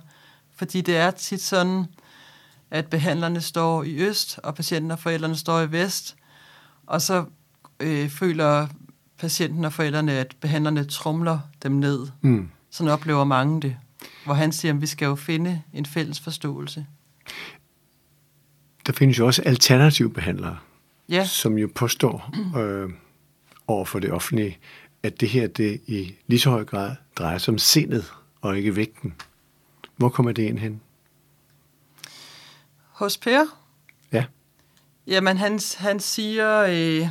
Fordi 0.56 0.80
det 0.80 0.96
er 0.96 1.10
tit 1.10 1.42
sådan, 1.42 1.86
at 2.70 2.86
behandlerne 2.86 3.40
står 3.40 3.82
i 3.82 3.96
øst, 3.96 4.38
og 4.42 4.54
patienten 4.54 4.90
og 4.90 4.98
forældrene 4.98 5.36
står 5.36 5.60
i 5.60 5.72
vest, 5.72 6.16
og 6.86 7.02
så 7.02 7.24
øh, 7.80 8.08
føler 8.08 8.66
patienten 9.18 9.64
og 9.64 9.72
forældrene, 9.72 10.12
at 10.12 10.36
behandlerne 10.40 10.84
trumler 10.84 11.38
dem 11.62 11.72
ned. 11.72 12.06
Mm. 12.20 12.48
Sådan 12.70 12.92
oplever 12.92 13.24
mange 13.24 13.60
det. 13.60 13.76
Hvor 14.24 14.34
han 14.34 14.52
siger, 14.52 14.74
at 14.74 14.80
vi 14.80 14.86
skal 14.86 15.06
jo 15.06 15.14
finde 15.14 15.62
en 15.72 15.86
fælles 15.86 16.20
forståelse. 16.20 16.86
Der 18.86 18.92
findes 18.92 19.18
jo 19.18 19.26
også 19.26 19.42
alternative 19.42 20.10
behandlere, 20.10 20.58
ja. 21.08 21.24
som 21.24 21.58
jo 21.58 21.68
påstår 21.74 22.34
øh, 22.60 22.90
over 23.66 23.84
for 23.84 23.98
det 23.98 24.12
offentlige, 24.12 24.58
at 25.02 25.20
det 25.20 25.28
her 25.28 25.46
det 25.46 25.80
i 25.86 26.14
lige 26.26 26.40
så 26.40 26.50
høj 26.50 26.64
grad 26.64 26.96
drejer 27.16 27.38
sig 27.38 27.52
om 27.52 27.58
sindet 27.58 28.12
og 28.40 28.56
ikke 28.56 28.76
vægten. 28.76 29.14
Hvor 29.96 30.08
kommer 30.08 30.32
det 30.32 30.42
ind 30.42 30.58
hen? 30.58 30.80
Hos 32.96 33.18
Per? 33.18 33.44
Ja. 34.12 34.24
Jamen, 35.06 35.36
han, 35.36 35.60
han 35.78 36.00
siger, 36.00 36.66
øh, 36.68 37.08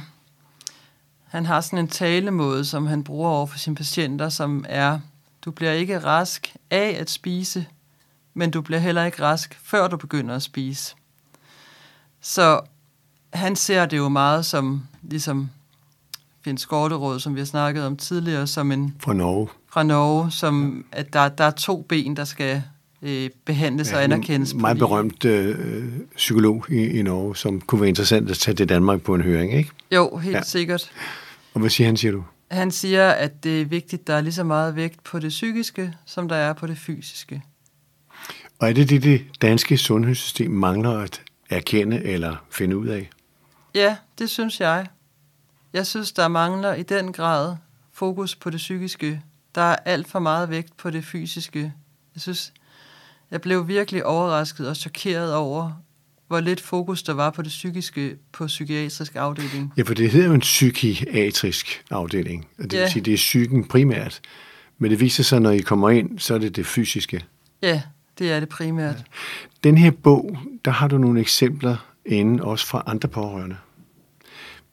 han 1.24 1.46
har 1.46 1.62
sådan 1.62 1.80
en 1.80 1.88
talemåde, 1.88 2.66
som 2.66 2.88
han 2.88 3.04
bruger 3.04 3.30
over 3.30 3.46
for 3.46 3.58
sine 3.58 3.76
patienter, 3.76 4.30
som 4.30 4.66
er, 4.70 5.00
du 5.42 5.52
bliver 5.52 5.72
ikke 5.72 6.00
rask 6.00 6.56
af 6.72 6.98
at 7.00 7.10
spise, 7.10 7.68
men 8.34 8.52
du 8.52 8.62
bliver 8.62 8.80
heller 8.80 9.04
ikke 9.04 9.22
rask, 9.22 9.60
før 9.64 9.88
du 9.88 9.98
begynder 9.98 10.36
at 10.36 10.42
spise. 10.42 10.96
Så 12.22 12.62
han 13.34 13.56
ser 13.56 13.86
det 13.86 13.98
jo 13.98 14.10
meget 14.10 14.46
som, 14.46 14.88
ligesom 15.02 15.50
Finn 16.42 16.58
Skorteråd, 16.58 17.20
som 17.20 17.36
vi 17.36 17.40
har 17.40 17.46
snakket 17.46 17.86
om 17.86 17.98
tidligere, 17.98 18.48
som 18.48 18.72
en... 18.72 18.96
Fra 19.00 19.14
Norge. 19.14 19.48
Fra 19.70 19.84
Norge, 19.84 20.32
som 20.32 20.86
at 20.92 21.14
der, 21.14 21.30
der 21.30 21.44
er 21.44 21.52
to 21.52 21.82
ben, 21.82 22.16
der 22.16 22.24
skal 22.24 22.64
øh, 23.06 23.30
behandles 23.46 23.92
ja, 23.92 23.98
og 23.98 24.04
anerkendes. 24.04 24.52
En 24.52 24.62
meget 24.62 24.78
berømt 24.78 25.26
øh, 25.26 25.88
psykolog 26.16 26.66
i, 26.70 27.00
i 27.00 27.02
Norge, 27.02 27.36
som 27.36 27.62
kunne 27.62 27.82
være 27.82 27.90
interessant 27.90 28.32
at 28.32 28.38
tage 28.38 28.56
til 28.56 28.70
Danmark 28.70 29.02
på 29.02 29.16
en 29.16 29.22
høring, 29.22 29.54
ikke? 29.54 29.70
Jo, 29.92 30.18
helt 30.18 30.36
ja. 30.36 30.44
sikkert. 30.44 30.92
Og 31.54 31.60
hvad 31.60 31.70
siger 31.70 31.88
han, 31.88 31.98
siger 31.98 32.12
du? 32.12 32.24
Han 32.52 32.72
siger, 32.72 33.10
at 33.10 33.44
det 33.44 33.62
er 33.62 33.66
vigtigt, 33.66 34.08
der 34.08 34.14
er 34.14 34.22
lige 34.22 34.34
så 34.34 34.44
meget 34.44 34.76
vægt 34.76 35.04
på 35.04 35.20
det 35.20 35.30
psykiske, 35.30 35.94
som 36.06 36.28
der 36.30 36.36
er 36.36 36.54
på 36.54 36.68
det 36.68 36.78
fysiske. 36.78 37.42
Og 38.60 38.70
er 38.70 38.74
det 38.74 38.90
det, 38.90 39.04
det 39.04 39.22
danske 39.42 39.78
sundhedssystem 39.78 40.52
mangler 40.52 41.00
at 41.00 41.22
erkende 41.50 42.04
eller 42.04 42.36
finde 42.52 42.78
ud 42.78 42.88
af? 42.88 43.10
Ja, 43.76 43.98
det 44.20 44.30
synes 44.30 44.60
jeg. 44.60 44.88
Jeg 45.74 45.88
synes, 45.88 46.12
der 46.12 46.28
mangler 46.28 46.74
i 46.74 46.84
den 46.84 47.14
grad 47.14 47.56
fokus 47.94 48.36
på 48.36 48.50
det 48.50 48.58
psykiske 48.58 49.22
Der 49.56 49.62
er 49.62 49.76
alt 49.86 50.08
for 50.08 50.20
meget 50.20 50.50
vægt 50.50 50.78
på 50.78 50.90
det 50.90 51.06
fysiske. 51.06 51.74
Jeg 52.16 52.22
synes, 52.22 52.54
jeg 53.32 53.42
blev 53.42 53.68
virkelig 53.68 54.06
overrasket 54.06 54.70
og 54.70 54.76
chokeret 54.76 55.34
over, 55.34 55.72
hvor 56.28 56.40
lidt 56.40 56.62
fokus 56.62 57.04
der 57.04 57.14
var 57.14 57.30
på 57.30 57.42
det 57.42 57.50
psykiske 57.50 58.16
på 58.32 58.48
psykiatrisk 58.48 59.16
afdeling. 59.16 59.74
Ja, 59.78 59.84
for 59.84 59.94
det 59.94 60.12
hedder 60.12 60.28
jo 60.28 60.34
en 60.34 60.40
psykiatrisk 60.40 61.84
afdeling. 61.92 62.48
Og 62.58 62.64
det 62.64 62.74
ja. 62.74 62.82
vil 62.82 62.92
sige, 62.92 63.04
det 63.04 63.14
er 63.14 63.18
psyken 63.18 63.68
primært. 63.68 64.22
Men 64.78 64.92
det 64.92 65.00
viser 65.00 65.24
sig, 65.24 65.40
når 65.40 65.52
I 65.52 65.60
kommer 65.60 65.90
ind, 65.90 66.20
så 66.20 66.34
er 66.34 66.38
det 66.38 66.56
det 66.56 66.66
fysiske. 66.66 67.26
Ja, 67.62 67.82
det 68.20 68.32
er 68.32 68.40
det 68.40 68.50
primært. 68.50 68.96
Ja. 68.96 69.02
Den 69.64 69.78
her 69.78 69.92
bog, 69.92 70.38
der 70.66 70.72
har 70.72 70.88
du 70.88 70.98
nogle 70.98 71.20
eksempler 71.20 71.78
inde, 72.06 72.44
også 72.44 72.68
fra 72.68 72.84
andre 72.86 73.10
pårørende. 73.10 73.56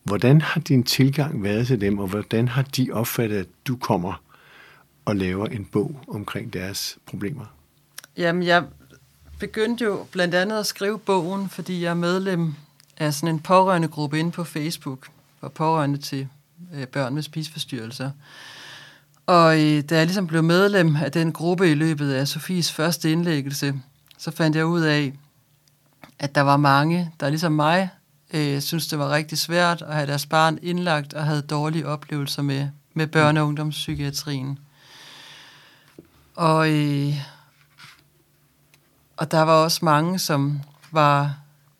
Hvordan 0.05 0.41
har 0.41 0.61
din 0.61 0.83
tilgang 0.83 1.43
været 1.43 1.67
til 1.67 1.81
dem, 1.81 1.99
og 1.99 2.07
hvordan 2.07 2.49
har 2.49 2.63
de 2.63 2.89
opfattet, 2.93 3.37
at 3.37 3.47
du 3.67 3.77
kommer 3.77 4.23
og 5.05 5.17
laver 5.17 5.47
en 5.47 5.65
bog 5.65 6.01
omkring 6.09 6.53
deres 6.53 6.99
problemer? 7.07 7.45
Jamen, 8.17 8.43
jeg 8.43 8.65
begyndte 9.39 9.85
jo 9.85 10.07
blandt 10.11 10.35
andet 10.35 10.59
at 10.59 10.67
skrive 10.67 10.99
bogen, 10.99 11.49
fordi 11.49 11.83
jeg 11.83 11.91
er 11.91 11.95
medlem 11.95 12.55
af 12.97 13.15
sådan 13.15 13.35
en 13.35 13.41
pårørende 13.41 13.89
gruppe 13.89 14.19
inde 14.19 14.31
på 14.31 14.45
Facebook, 14.45 15.09
for 15.41 15.49
pårørende 15.49 15.99
til 15.99 16.29
øh, 16.75 16.87
børn 16.87 17.15
med 17.15 17.23
spiseforstyrrelser. 17.23 18.11
Og 19.27 19.61
øh, 19.61 19.83
da 19.83 19.97
jeg 19.97 20.07
ligesom 20.07 20.27
blev 20.27 20.43
medlem 20.43 20.97
af 20.97 21.13
den 21.13 21.33
gruppe 21.33 21.71
i 21.71 21.75
løbet 21.75 22.13
af 22.13 22.29
Sofies 22.29 22.73
første 22.73 23.13
indlæggelse, 23.13 23.75
så 24.19 24.31
fandt 24.31 24.57
jeg 24.57 24.67
ud 24.67 24.81
af, 24.81 25.13
at 26.19 26.35
der 26.35 26.41
var 26.41 26.57
mange, 26.57 27.11
der 27.21 27.29
ligesom 27.29 27.53
mig, 27.53 27.89
øh, 28.35 28.61
synes 28.61 28.87
det 28.87 28.99
var 28.99 29.11
rigtig 29.11 29.39
svært 29.39 29.83
at 29.83 29.95
have 29.95 30.07
deres 30.07 30.27
barn 30.27 30.59
indlagt 30.63 31.15
og 31.15 31.25
havde 31.25 31.43
dårlige 31.43 31.87
oplevelser 31.87 32.43
med, 32.43 32.69
med 32.95 33.07
børne- 33.17 33.41
og 33.41 33.47
ungdomspsykiatrien. 33.47 34.59
Og, 36.35 36.71
øh, 36.71 37.15
og 39.23 39.31
der 39.31 39.43
var 39.43 39.53
også 39.53 39.85
mange, 39.85 40.19
som 40.19 40.61
var 40.93 41.37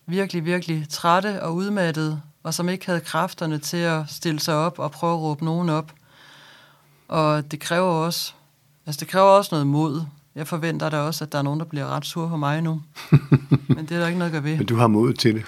virkelig, 0.07 0.45
virkelig 0.45 0.89
trætte 0.89 1.43
og 1.43 1.55
udmattede, 1.55 2.21
og 2.43 2.55
som 2.55 2.69
ikke 2.69 2.87
havde 2.87 3.01
kræfterne 3.01 3.59
til 3.59 3.77
at 3.77 4.05
stille 4.09 4.41
sig 4.41 4.55
op 4.55 4.79
og 4.79 4.91
prøve 4.91 5.13
at 5.13 5.21
råbe 5.21 5.45
nogen 5.45 5.69
op. 5.69 5.93
Og 7.09 7.51
det 7.51 7.61
kræver 7.61 7.91
også, 7.91 8.33
altså 8.87 9.01
det 9.01 9.09
kræver 9.09 9.27
også 9.27 9.49
noget 9.53 9.67
mod. 9.67 10.05
Jeg 10.35 10.47
forventer 10.47 10.91
da 10.91 10.99
også, 10.99 11.25
at 11.25 11.33
der 11.33 11.39
er 11.39 11.43
nogen, 11.43 11.61
der 11.61 11.67
bliver 11.67 11.87
ret 11.87 12.05
sur 12.05 12.29
på 12.29 12.37
mig 12.37 12.61
nu. 12.61 12.83
Men 13.77 13.87
det 13.87 13.93
er 13.93 14.01
der 14.01 14.07
ikke 14.07 14.19
noget 14.19 14.31
at 14.31 14.33
gøre 14.33 14.45
ved. 14.45 14.57
Men 14.57 14.67
du 14.67 14.77
har 14.77 14.87
mod 14.87 15.13
til 15.13 15.35
det? 15.35 15.45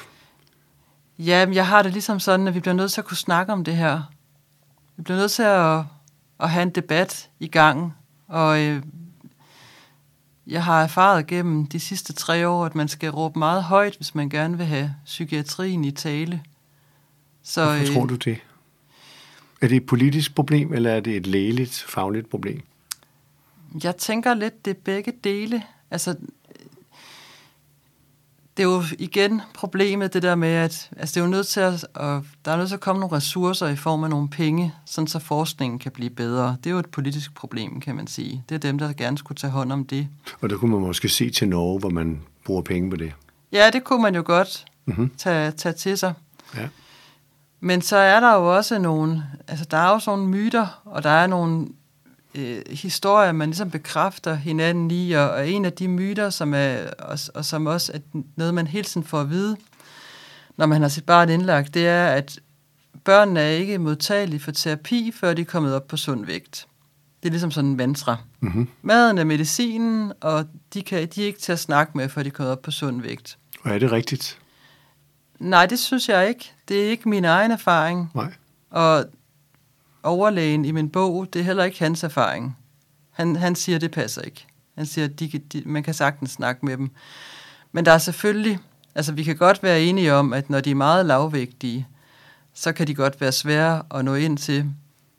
Ja, 1.19 1.47
jeg 1.53 1.67
har 1.67 1.83
det 1.83 1.93
ligesom 1.93 2.21
sådan, 2.21 2.49
at 2.49 2.55
vi 2.55 2.61
bliver 2.61 2.75
nødt 2.75 2.93
til 2.93 3.01
at 3.01 3.05
kunne 3.05 3.17
snakke 3.17 3.53
om 3.53 3.65
det 3.65 3.77
her. 3.77 4.03
Vi 4.97 5.03
bliver 5.03 5.19
nødt 5.19 5.33
til 5.33 5.43
at, 5.43 5.83
at 6.41 6.51
have 6.51 6.63
en 6.63 6.71
debat 6.71 7.29
i 7.41 7.47
gang. 7.47 7.95
Og 8.29 8.63
øh, 8.63 8.83
jeg 10.47 10.65
har 10.65 10.83
erfaret 10.83 11.27
gennem 11.27 11.67
de 11.67 11.81
sidste 11.81 12.13
tre 12.13 12.49
år, 12.49 12.67
at 12.67 12.75
man 12.75 12.89
skal 12.89 13.11
råbe 13.11 13.39
meget 13.39 13.63
højt, 13.63 13.97
hvis 13.97 14.15
man 14.15 14.29
gerne 14.29 14.57
vil 14.57 14.67
have 14.67 14.95
psykiatrien 15.05 15.85
i 15.85 15.91
tale. 15.91 16.43
Så, 17.43 17.65
Hvorfor 17.65 17.81
øh, 17.81 17.95
tror 17.95 18.07
du 18.07 18.15
det? 18.15 18.39
Er 19.61 19.69
det 19.69 19.77
et 19.77 19.87
politisk 19.87 20.35
problem, 20.35 20.73
eller 20.73 20.91
er 20.91 21.01
det 21.01 21.17
et 21.17 21.27
lægeligt, 21.27 21.85
fagligt 21.89 22.31
problem? 22.31 22.63
Jeg 23.85 23.97
tænker 23.97 24.35
lidt, 24.35 24.65
det 24.65 24.71
er 24.71 24.81
begge 24.85 25.13
dele. 25.25 25.63
Altså, 25.91 26.17
det 28.57 28.63
er 28.63 28.67
jo 28.67 28.83
igen 28.99 29.43
problemet, 29.55 30.15
det 30.15 30.23
der 30.23 30.35
med, 30.35 30.49
at 30.49 30.91
altså 30.97 31.15
det 31.15 31.21
er 31.21 31.25
jo 31.25 31.31
nødt 31.31 31.47
til 31.47 31.61
at, 31.61 31.75
at, 31.95 32.23
der 32.45 32.53
er 32.53 32.57
nødt 32.57 32.69
til 32.69 32.75
at 32.75 32.81
komme 32.81 33.01
nogle 33.01 33.17
ressourcer 33.17 33.69
i 33.69 33.77
form 33.77 34.05
af 34.05 34.11
nogle 34.11 34.29
penge, 34.29 34.75
sådan 34.87 35.09
så 35.09 35.19
forskningen 35.19 35.79
kan 35.79 35.93
blive 35.93 36.11
bedre. 36.11 36.57
Det 36.65 36.71
er 36.71 36.75
jo 36.75 36.79
et 36.79 36.87
politisk 36.87 37.35
problem, 37.35 37.81
kan 37.81 37.97
man 37.97 38.07
sige. 38.07 38.45
Det 38.49 38.55
er 38.55 38.59
dem, 38.59 38.79
der 38.79 38.93
gerne 38.93 39.19
skulle 39.19 39.37
tage 39.37 39.51
hånd 39.51 39.73
om 39.73 39.85
det. 39.85 40.09
Og 40.41 40.51
der 40.51 40.57
kunne 40.57 40.71
man 40.71 40.81
måske 40.81 41.09
se 41.09 41.31
til 41.31 41.49
Norge, 41.49 41.79
hvor 41.81 41.91
man 41.91 42.21
bruger 42.45 42.63
penge 42.63 42.91
på 42.91 42.97
det. 42.97 43.13
Ja, 43.53 43.71
det 43.71 43.85
kunne 43.85 44.03
man 44.03 44.15
jo 44.15 44.23
godt 44.27 44.65
mm-hmm. 44.85 45.11
tage, 45.19 45.51
tage 45.51 45.73
til 45.73 45.99
sig. 45.99 46.15
Ja. 46.57 46.69
Men 47.61 47.83
så 47.83 47.97
er 47.97 48.21
der 48.21 48.35
jo 48.35 48.57
også 48.57 48.79
nogle, 48.79 49.25
altså 49.49 49.65
der 49.71 49.77
er 49.77 49.93
jo 49.93 49.99
sådan 49.99 50.19
nogle 50.19 50.31
myter, 50.31 50.83
og 50.85 51.03
der 51.03 51.11
er 51.11 51.27
nogle 51.27 51.69
øh, 52.35 52.63
historier, 52.71 53.33
man 53.33 53.49
ligesom 53.49 53.71
bekræfter 53.71 54.35
hinanden 54.35 54.91
i, 54.91 55.13
og, 55.13 55.31
og 55.31 55.49
en 55.49 55.65
af 55.65 55.73
de 55.73 55.89
myter, 55.89 56.31
som 56.31 56.55
er, 56.55 56.77
og, 56.99 57.19
og 57.35 57.45
som 57.45 57.67
også 57.67 57.93
er 57.93 57.99
noget, 58.37 58.55
man 58.55 58.67
hele 58.67 58.85
tiden 58.85 59.07
får 59.07 59.21
at 59.21 59.31
vide, 59.31 59.57
når 60.57 60.67
man 60.67 60.81
har 60.81 60.89
sit 60.89 61.05
barn 61.05 61.29
indlagt, 61.29 61.75
det 61.75 61.89
er, 61.89 62.07
at 62.07 62.39
børnene 63.05 63.41
er 63.41 63.51
ikke 63.51 63.79
modtagelige 63.79 64.41
for 64.41 64.51
terapi, 64.51 65.13
før 65.15 65.35
de 65.35 65.43
er 65.43 65.47
kommet 65.47 65.75
op 65.75 65.87
på 65.87 65.97
sund 65.97 66.27
vægt. 66.27 66.67
Det 67.23 67.29
er 67.29 67.31
ligesom 67.31 67.51
sådan 67.51 67.71
en 67.71 67.77
mantra. 67.77 68.17
Mm-hmm. 68.41 68.69
Maden 68.83 69.19
er 69.19 69.25
medicinen, 69.25 70.13
og 70.21 70.47
de, 70.75 70.83
kan, 70.83 71.09
de 71.15 71.23
er 71.23 71.27
ikke 71.27 71.41
til 71.41 71.53
at 71.53 71.59
snakke 71.59 71.93
med, 71.97 72.09
før 72.09 72.23
de 72.23 72.29
er 72.29 72.33
kommet 72.33 72.53
op 72.53 72.63
på 72.63 72.71
sund 72.71 73.03
vægt. 73.03 73.39
Og 73.63 73.71
er 73.71 73.79
det 73.79 73.93
rigtigt? 73.93 74.39
Nej, 75.39 75.67
det 75.67 75.79
synes 75.79 76.09
jeg 76.09 76.29
ikke. 76.29 76.53
Det 76.69 76.85
er 76.85 76.91
ikke 76.91 77.09
min 77.09 77.25
egen 77.25 77.51
erfaring. 77.51 78.11
Nej. 78.15 78.33
Og 78.71 79.05
overlægen 80.05 80.65
i 80.65 80.71
min 80.71 80.91
bog, 80.91 81.27
det 81.33 81.41
er 81.41 81.45
heller 81.45 81.65
ikke 81.65 81.79
hans 81.79 82.05
erfaring. 82.05 82.57
Han, 83.11 83.37
han 83.37 83.55
siger, 83.55 83.79
det 83.79 83.91
passer 83.91 84.23
ikke. 84.23 84.47
Han 84.75 84.87
siger, 84.87 85.05
at 85.05 85.21
de, 85.21 85.29
de, 85.29 85.63
man 85.67 85.83
kan 85.83 85.95
sagtens 85.95 86.31
snakke 86.31 86.67
med 86.67 86.77
dem. 86.77 86.91
Men 87.73 87.85
der 87.85 87.93
er 87.93 87.99
selvfølgelig, 87.99 88.59
altså 88.95 89.13
vi 89.13 89.23
kan 89.23 89.37
godt 89.37 89.63
være 89.63 89.83
enige 89.83 90.15
om, 90.15 90.33
at 90.33 90.51
når 90.51 90.61
de 90.61 90.71
er 90.71 90.75
meget 90.75 91.07
lavvægtige, 91.07 91.87
så 92.55 92.73
kan 92.73 92.87
de 92.87 92.95
godt 92.95 93.21
være 93.21 93.33
svære 93.33 93.83
at 93.95 94.05
nå 94.05 94.15
ind 94.15 94.39
til. 94.39 94.71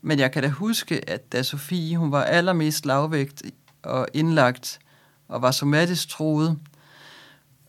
Men 0.01 0.19
jeg 0.19 0.31
kan 0.31 0.43
da 0.43 0.49
huske, 0.49 1.09
at 1.09 1.31
da 1.31 1.43
Sofie, 1.43 1.97
hun 1.97 2.11
var 2.11 2.23
allermest 2.23 2.85
lavvægt 2.85 3.43
og 3.83 4.07
indlagt, 4.13 4.79
og 5.27 5.41
var 5.41 5.51
somatisk 5.51 6.09
troet, 6.09 6.57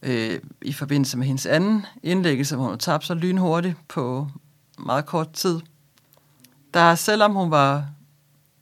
øh, 0.02 0.40
i 0.62 0.72
forbindelse 0.72 1.18
med 1.18 1.26
hendes 1.26 1.46
anden 1.46 1.86
indlæggelse, 2.02 2.56
hvor 2.56 2.64
hun 2.64 2.78
tabte 2.78 3.06
sig 3.06 3.16
lynhurtigt 3.16 3.76
på 3.88 4.28
meget 4.78 5.06
kort 5.06 5.32
tid, 5.32 5.60
der 6.74 6.94
selvom 6.94 7.32
hun 7.32 7.50
var 7.50 7.86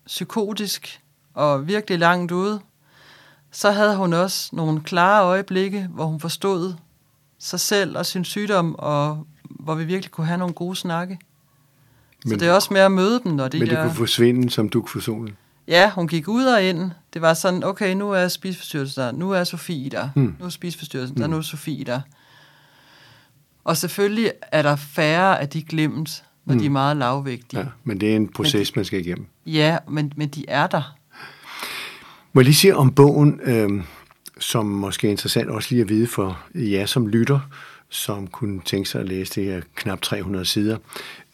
psykotisk 0.06 1.00
og 1.34 1.66
virkelig 1.66 1.98
langt 1.98 2.32
ude, 2.32 2.60
så 3.50 3.70
havde 3.70 3.96
hun 3.96 4.12
også 4.12 4.50
nogle 4.52 4.80
klare 4.80 5.24
øjeblikke, 5.24 5.88
hvor 5.90 6.04
hun 6.04 6.20
forstod 6.20 6.74
sig 7.38 7.60
selv 7.60 7.98
og 7.98 8.06
sin 8.06 8.24
sygdom, 8.24 8.74
og 8.74 9.26
hvor 9.50 9.74
vi 9.74 9.84
virkelig 9.84 10.10
kunne 10.10 10.26
have 10.26 10.38
nogle 10.38 10.54
gode 10.54 10.76
snakke. 10.76 11.18
Men, 12.24 12.30
så 12.30 12.36
det 12.36 12.48
er 12.48 12.52
også 12.52 12.72
med 12.72 12.80
at 12.80 12.92
møde 12.92 13.20
dem, 13.24 13.32
når 13.32 13.48
de 13.48 13.58
Men 13.58 13.68
det 13.68 13.78
kunne 13.78 13.94
forsvinde 13.94 14.50
som 14.50 14.68
duk 14.68 14.88
for 14.88 15.00
solen? 15.00 15.36
Ja, 15.68 15.90
hun 15.90 16.08
gik 16.08 16.28
ud 16.28 16.44
og 16.44 16.62
ind. 16.62 16.90
Det 17.12 17.22
var 17.22 17.34
sådan, 17.34 17.64
okay, 17.64 17.94
nu 17.94 18.10
er 18.10 18.28
spiseforstyrrelsen 18.28 19.02
der, 19.02 19.12
nu 19.12 19.30
er 19.30 19.44
Sofie 19.44 19.88
der, 19.88 20.08
hmm. 20.14 20.36
nu 20.38 20.44
er 20.44 20.48
spiseforstyrrelsen 20.48 21.16
der, 21.16 21.26
hmm. 21.26 21.30
nu 21.30 21.38
er 21.38 21.42
Sofie 21.42 21.84
der. 21.84 22.00
Og 23.64 23.76
selvfølgelig 23.76 24.32
er 24.42 24.62
der 24.62 24.76
færre 24.76 25.40
af 25.40 25.48
de 25.48 25.62
glemt, 25.62 26.24
når 26.44 26.54
mm. 26.54 26.60
de 26.60 26.66
er 26.66 26.70
meget 26.70 26.96
lavvægtige. 26.96 27.60
Ja, 27.60 27.66
men 27.84 28.00
det 28.00 28.12
er 28.12 28.16
en 28.16 28.28
proces, 28.28 28.70
de, 28.70 28.78
man 28.78 28.84
skal 28.84 29.00
igennem. 29.00 29.26
Ja, 29.46 29.78
men, 29.88 30.12
men 30.16 30.28
de 30.28 30.44
er 30.48 30.66
der. 30.66 30.96
Må 32.32 32.40
jeg 32.40 32.44
lige 32.44 32.54
sige 32.54 32.76
om 32.76 32.94
bogen, 32.94 33.40
øh, 33.44 33.82
som 34.38 34.66
måske 34.66 35.06
er 35.06 35.10
interessant 35.10 35.50
også 35.50 35.68
lige 35.70 35.82
at 35.82 35.88
vide 35.88 36.06
for 36.06 36.40
jer 36.54 36.86
som 36.86 37.06
lytter, 37.06 37.40
som 37.88 38.26
kunne 38.26 38.60
tænke 38.64 38.88
sig 38.88 39.00
at 39.00 39.08
læse 39.08 39.34
det 39.34 39.44
her 39.44 39.60
knap 39.74 40.02
300 40.02 40.44
sider. 40.44 40.76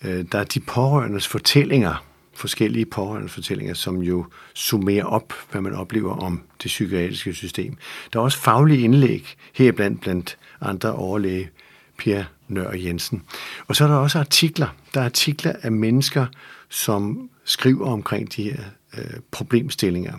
Øh, 0.05 0.25
der 0.33 0.39
er 0.39 0.45
de 0.45 0.61
pårørendes 0.61 1.29
fortællinger, 1.29 2.05
forskellige 2.35 2.87
pårørendes 2.87 3.33
fortællinger, 3.33 3.75
som 3.75 4.03
jo 4.03 4.27
summerer 4.55 5.05
op, 5.05 5.33
hvad 5.51 5.61
man 5.61 5.75
oplever 5.75 6.17
om 6.17 6.43
det 6.63 6.67
psykiatriske 6.67 7.35
system. 7.35 7.77
Der 8.13 8.19
er 8.19 8.25
også 8.25 8.39
faglige 8.39 8.81
indlæg, 8.81 9.35
heriblandt 9.55 10.01
blandt 10.01 10.39
andre 10.61 10.93
overlæge 10.93 11.51
Per 12.01 12.25
Nør 12.49 12.73
Jensen. 12.73 13.23
Og 13.67 13.77
så 13.77 13.85
er 13.85 13.89
der 13.89 13.95
også 13.95 14.19
artikler. 14.19 14.69
Der 14.95 15.01
er 15.01 15.05
artikler 15.05 15.53
af 15.63 15.73
mennesker, 15.73 16.27
som 16.69 17.31
skriver 17.45 17.87
omkring 17.87 18.37
de 18.37 18.43
her 18.43 18.61
øh, 18.99 19.21
problemstillinger. 19.31 20.15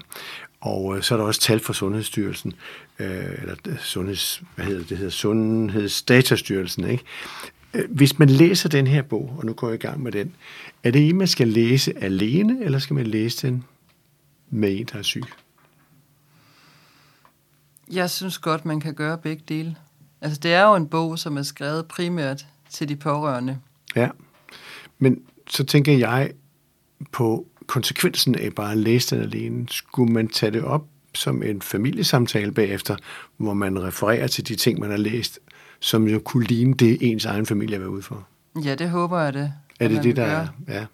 Og 0.61 0.97
øh, 0.97 1.03
så 1.03 1.13
er 1.15 1.17
der 1.17 1.25
også 1.25 1.41
tal 1.41 1.59
fra 1.59 1.73
Sundhedsstyrelsen, 1.73 2.53
øh, 2.99 3.07
eller 3.41 3.55
øh, 3.67 3.79
Sundheds, 3.79 4.43
hvad 4.55 4.65
hedder 4.65 4.79
det, 4.79 4.89
det 4.89 4.97
hedder 4.97 5.11
Sundhedsdatastyrelsen, 5.11 6.83
ikke? 6.83 7.03
Øh, 7.73 7.83
hvis 7.89 8.19
man 8.19 8.29
læser 8.29 8.69
den 8.69 8.87
her 8.87 9.01
bog, 9.01 9.35
og 9.37 9.45
nu 9.45 9.53
går 9.53 9.67
jeg 9.67 9.75
i 9.75 9.87
gang 9.87 10.03
med 10.03 10.11
den, 10.11 10.35
er 10.83 10.91
det 10.91 11.09
en, 11.09 11.17
man 11.17 11.27
skal 11.27 11.47
læse 11.47 12.03
alene, 12.03 12.63
eller 12.63 12.79
skal 12.79 12.93
man 12.93 13.07
læse 13.07 13.47
den 13.47 13.63
med 14.49 14.79
en, 14.79 14.85
der 14.85 14.99
er 14.99 15.03
syg? 15.03 15.23
Jeg 17.91 18.09
synes 18.09 18.37
godt, 18.37 18.65
man 18.65 18.79
kan 18.79 18.93
gøre 18.93 19.17
begge 19.17 19.43
dele. 19.47 19.75
Altså, 20.21 20.39
det 20.39 20.53
er 20.53 20.63
jo 20.63 20.75
en 20.75 20.87
bog, 20.87 21.19
som 21.19 21.37
er 21.37 21.43
skrevet 21.43 21.85
primært 21.85 22.45
til 22.69 22.89
de 22.89 22.95
pårørende. 22.95 23.59
Ja, 23.95 24.09
men 24.99 25.21
så 25.49 25.63
tænker 25.63 25.97
jeg 25.97 26.31
på 27.11 27.45
konsekvensen 27.67 28.35
af 28.35 28.53
bare 28.53 28.71
at 28.71 28.77
læse 28.77 29.15
den 29.15 29.23
alene. 29.23 29.69
Skulle 29.69 30.13
man 30.13 30.27
tage 30.27 30.51
det 30.51 30.63
op 30.63 30.85
som 31.15 31.43
en 31.43 31.61
familiesamtale 31.61 32.51
bagefter, 32.51 32.95
hvor 33.37 33.53
man 33.53 33.83
refererer 33.83 34.27
til 34.27 34.47
de 34.47 34.55
ting, 34.55 34.79
man 34.79 34.89
har 34.89 34.97
læst, 34.97 35.39
som 35.79 36.07
jo 36.07 36.19
kunne 36.19 36.43
ligne 36.43 36.73
det, 36.73 36.97
ens 37.01 37.25
egen 37.25 37.45
familie 37.45 37.77
er 37.77 37.87
ude 37.87 38.01
for? 38.01 38.27
Ja, 38.63 38.75
det 38.75 38.89
håber 38.89 39.19
jeg 39.19 39.33
det. 39.33 39.53
Er 39.79 39.87
det 39.87 40.03
det, 40.03 40.15
der 40.15 40.23
er? 40.23 40.47
Ja. 40.67 40.85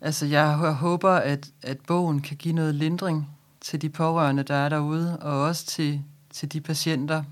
Altså, 0.00 0.26
jeg 0.26 0.54
håber, 0.56 1.10
at, 1.10 1.50
at 1.62 1.78
bogen 1.86 2.20
kan 2.20 2.36
give 2.36 2.54
noget 2.54 2.74
lindring 2.74 3.28
til 3.60 3.82
de 3.82 3.88
pårørende, 3.88 4.42
der 4.42 4.54
er 4.54 4.68
derude, 4.68 5.18
og 5.20 5.42
også 5.42 5.66
til, 5.66 6.02
til 6.30 6.52
de 6.52 6.60
patienter, 6.60 7.22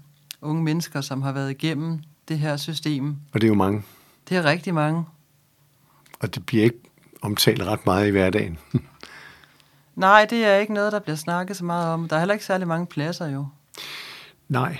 unge 0.42 0.62
mennesker, 0.62 1.01
som 1.01 1.22
har 1.22 1.33
været 1.33 1.51
igennem 1.51 1.98
det 2.29 2.38
her 2.38 2.57
system. 2.57 3.16
Og 3.33 3.40
det 3.40 3.46
er 3.46 3.48
jo 3.48 3.55
mange. 3.55 3.83
Det 4.29 4.37
er 4.37 4.44
rigtig 4.44 4.74
mange. 4.74 5.05
Og 6.20 6.35
det 6.35 6.46
bliver 6.46 6.64
ikke 6.64 6.81
omtalt 7.22 7.62
ret 7.62 7.87
meget 7.87 8.09
i 8.09 8.11
hverdagen. 8.11 8.59
Nej, 9.94 10.27
det 10.31 10.44
er 10.44 10.57
ikke 10.57 10.74
noget, 10.74 10.92
der 10.92 10.98
bliver 10.98 11.16
snakket 11.16 11.57
så 11.57 11.64
meget 11.64 11.87
om. 11.87 12.09
Der 12.09 12.16
er 12.16 12.20
heller 12.20 12.35
ikke 12.35 12.44
særlig 12.44 12.68
mange 12.68 12.87
pladser 12.87 13.27
jo. 13.27 13.46
Nej, 14.48 14.79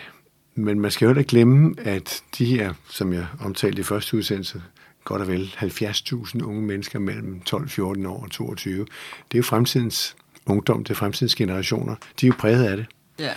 men 0.55 0.81
man 0.81 0.91
skal 0.91 1.07
jo 1.07 1.11
ikke 1.11 1.29
glemme, 1.29 1.75
at 1.79 2.23
de 2.39 2.45
her, 2.45 2.75
som 2.89 3.13
jeg 3.13 3.27
omtalte 3.41 3.81
i 3.81 3.85
første 3.85 4.17
udsendelse, 4.17 4.63
godt 5.05 5.23
og 5.23 5.29
vel 5.29 5.55
70.000 5.59 6.43
unge 6.43 6.63
mennesker 6.63 6.99
mellem 6.99 7.41
12, 7.41 7.69
14 7.69 8.07
år 8.07 8.23
og 8.23 8.31
22, 8.31 8.79
det 8.79 8.89
er 9.33 9.39
jo 9.39 9.43
fremtidens 9.43 10.17
ungdom, 10.47 10.85
det 10.85 10.91
er 10.91 10.95
fremtidens 10.95 11.35
generationer. 11.35 11.95
De 12.21 12.27
er 12.27 12.29
jo 12.29 12.35
præget 12.39 12.65
af 12.65 12.77
det. 12.77 12.87
Ja. 13.19 13.33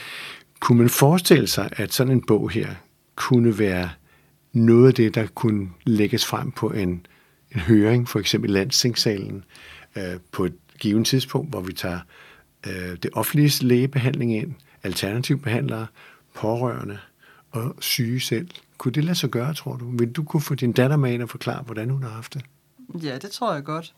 Kunne 0.61 0.77
man 0.77 0.89
forestille 0.89 1.47
sig, 1.47 1.69
at 1.71 1.93
sådan 1.93 2.13
en 2.13 2.25
bog 2.27 2.49
her 2.49 2.75
kunne 3.15 3.59
være 3.59 3.89
noget 4.53 4.87
af 4.87 4.93
det, 4.93 5.15
der 5.15 5.27
kunne 5.27 5.69
lægges 5.85 6.25
frem 6.25 6.51
på 6.51 6.69
en, 6.69 7.05
en 7.51 7.59
høring, 7.59 8.09
for 8.09 8.19
eksempel 8.19 8.49
i 8.49 8.53
landstingssalen, 8.53 9.43
øh, 9.95 10.19
på 10.31 10.45
et 10.45 10.53
givet 10.79 11.05
tidspunkt, 11.05 11.49
hvor 11.49 11.61
vi 11.61 11.73
tager 11.73 11.99
øh, 12.67 12.97
det 13.03 13.09
offentlige 13.13 13.65
lægebehandling 13.65 14.35
ind, 14.35 14.53
alternativbehandlere, 14.83 15.87
pårørende 16.35 16.99
og 17.51 17.75
syge 17.79 18.19
selv. 18.19 18.49
Kunne 18.77 18.91
det 18.91 19.03
lade 19.03 19.15
sig 19.15 19.29
gøre, 19.29 19.53
tror 19.53 19.75
du? 19.75 19.91
Vil 19.97 20.11
du 20.11 20.23
kunne 20.23 20.41
få 20.41 20.55
din 20.55 20.71
datter 20.71 20.97
med 20.97 21.13
ind 21.13 21.23
og 21.23 21.29
forklare, 21.29 21.63
hvordan 21.63 21.89
hun 21.89 22.03
har 22.03 22.09
haft 22.09 22.33
det? 22.33 22.45
Ja, 23.03 23.17
det 23.17 23.31
tror 23.31 23.53
jeg 23.53 23.63
godt. 23.63 23.93